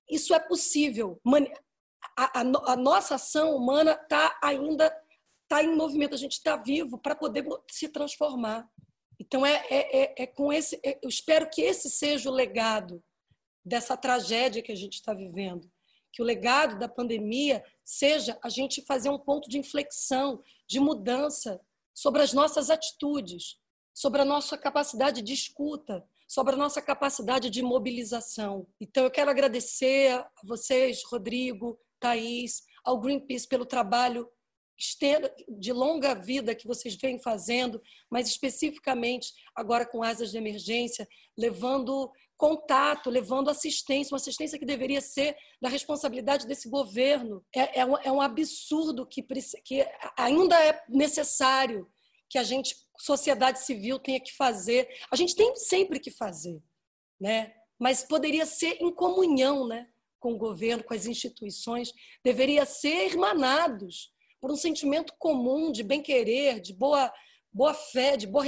[0.10, 1.20] isso é possível.
[2.16, 4.94] A, a, a nossa ação humana está ainda
[5.44, 8.70] está em movimento, a gente está vivo para poder se transformar.
[9.20, 10.80] Então, é, é, é, é com esse.
[10.86, 13.04] É, eu espero que esse seja o legado
[13.66, 15.72] dessa tragédia que a gente está vivendo.
[16.14, 21.60] Que o legado da pandemia seja a gente fazer um ponto de inflexão, de mudança
[21.94, 23.58] sobre as nossas atitudes,
[23.94, 28.68] sobre a nossa capacidade de escuta, sobre a nossa capacidade de mobilização.
[28.82, 34.30] Então, eu quero agradecer a vocês, Rodrigo, Thaís, ao Greenpeace pelo trabalho
[35.58, 42.12] de longa vida que vocês vêm fazendo, mas especificamente agora com asas de emergência, levando
[42.38, 47.44] contato, levando assistência, uma assistência que deveria ser da responsabilidade desse governo.
[47.54, 49.24] É, é, um, é um, absurdo que,
[49.64, 51.90] que ainda é necessário
[52.30, 54.88] que a gente, sociedade civil, tenha que fazer.
[55.12, 56.62] A gente tem sempre que fazer,
[57.20, 57.54] né?
[57.80, 59.88] mas poderia ser em comunhão né?
[60.20, 64.12] com o governo, com as instituições, deveria ser irmanados
[64.42, 67.12] por um sentimento comum de bem-querer, de boa,
[67.52, 68.44] boa fé, de boa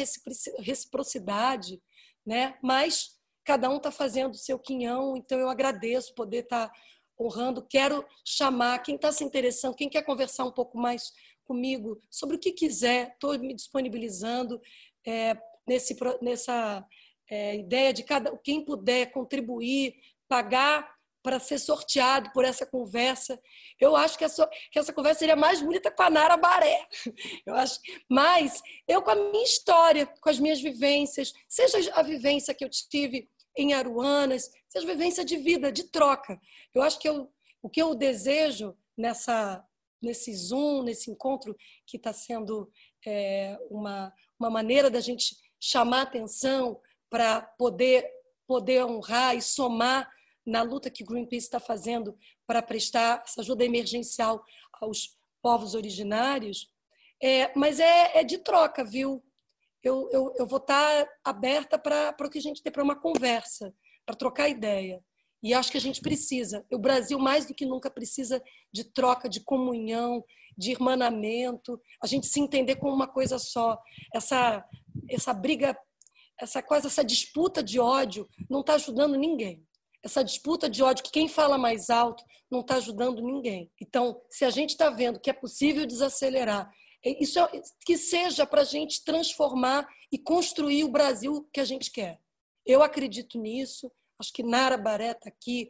[0.59, 1.81] reciprocidade,
[2.25, 2.57] né?
[2.61, 6.75] Mas cada um está fazendo o seu quinhão, então eu agradeço poder estar tá
[7.19, 7.65] honrando.
[7.65, 11.11] Quero chamar quem está se interessando, quem quer conversar um pouco mais
[11.49, 14.61] comigo sobre o que quiser, estou me disponibilizando
[15.05, 15.35] é,
[15.67, 16.85] nesse, nessa
[17.27, 19.95] é, ideia de cada quem puder contribuir,
[20.27, 23.41] pagar para ser sorteado por essa conversa.
[23.79, 26.87] Eu acho que essa, que essa conversa seria mais bonita com a Nara Baré.
[27.45, 32.53] Eu acho, mas eu com a minha história, com as minhas vivências, seja a vivência
[32.53, 33.27] que eu tive
[33.57, 36.39] em Aruanas, seja a vivência de vida, de troca.
[36.73, 37.31] Eu acho que eu,
[37.61, 39.65] o que eu desejo nessa
[40.01, 42.71] nesse Zoom, nesse encontro que está sendo
[43.05, 46.79] é, uma, uma maneira da gente chamar atenção
[47.09, 48.09] para poder,
[48.47, 50.09] poder honrar e somar
[50.45, 54.43] na luta que Greenpeace está fazendo para prestar essa ajuda emergencial
[54.81, 56.71] aos povos originários,
[57.21, 59.23] é, mas é, é de troca, viu?
[59.83, 62.99] Eu, eu, eu vou estar tá aberta para o que a gente tem para uma
[62.99, 63.73] conversa,
[64.05, 65.01] para trocar ideia.
[65.41, 66.65] E acho que a gente precisa.
[66.71, 70.23] O Brasil, mais do que nunca, precisa de troca, de comunhão,
[70.57, 73.77] de irmanamento, a gente se entender como uma coisa só.
[74.13, 74.65] Essa,
[75.09, 75.77] essa briga,
[76.39, 79.63] essa coisa, essa disputa de ódio não está ajudando ninguém.
[80.03, 83.71] Essa disputa de ódio, que quem fala mais alto não está ajudando ninguém.
[83.81, 86.69] Então, se a gente está vendo que é possível desacelerar,
[87.05, 87.49] é, isso é,
[87.85, 92.19] que seja para a gente transformar e construir o Brasil que a gente quer.
[92.65, 93.91] Eu acredito nisso.
[94.19, 95.69] Acho que Nara Baré está aqui,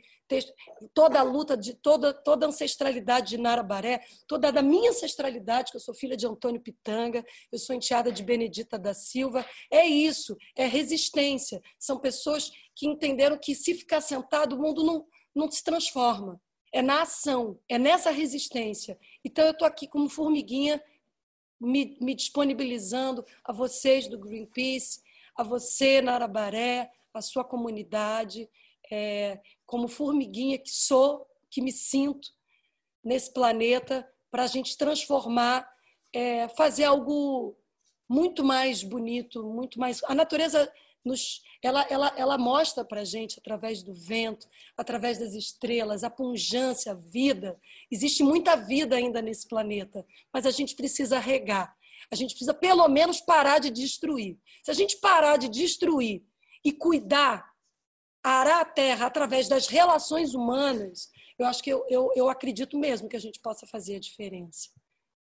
[0.94, 5.72] toda a luta de toda toda a ancestralidade de Nara Baré, toda da minha ancestralidade,
[5.72, 9.86] que eu sou filha de Antônio Pitanga, eu sou enteada de Benedita da Silva, é
[9.86, 11.62] isso, é resistência.
[11.78, 16.42] São pessoas que entenderam que se ficar sentado o mundo não não se transforma.
[16.72, 18.98] É na ação, é nessa resistência.
[19.24, 20.82] Então eu estou aqui como formiguinha
[21.60, 25.02] me, me disponibilizando a vocês do Greenpeace,
[25.36, 28.50] a você, Nara Baré, a sua comunidade,
[28.92, 32.30] é, como formiguinha que sou, que me sinto
[33.04, 35.68] nesse planeta, para a gente transformar,
[36.14, 37.58] é, fazer algo
[38.08, 40.04] muito mais bonito, muito mais.
[40.04, 40.72] A natureza
[41.04, 44.48] nos, ela, ela, ela mostra para a gente, através do vento,
[44.78, 47.60] através das estrelas, a pungência, a vida.
[47.92, 51.76] Existe muita vida ainda nesse planeta, mas a gente precisa regar.
[52.12, 54.38] A gente precisa, pelo menos, parar de destruir.
[54.64, 56.24] Se a gente parar de destruir
[56.64, 57.52] e cuidar,
[58.24, 63.08] arar a terra através das relações humanas, eu acho que eu, eu, eu acredito mesmo
[63.08, 64.70] que a gente possa fazer a diferença.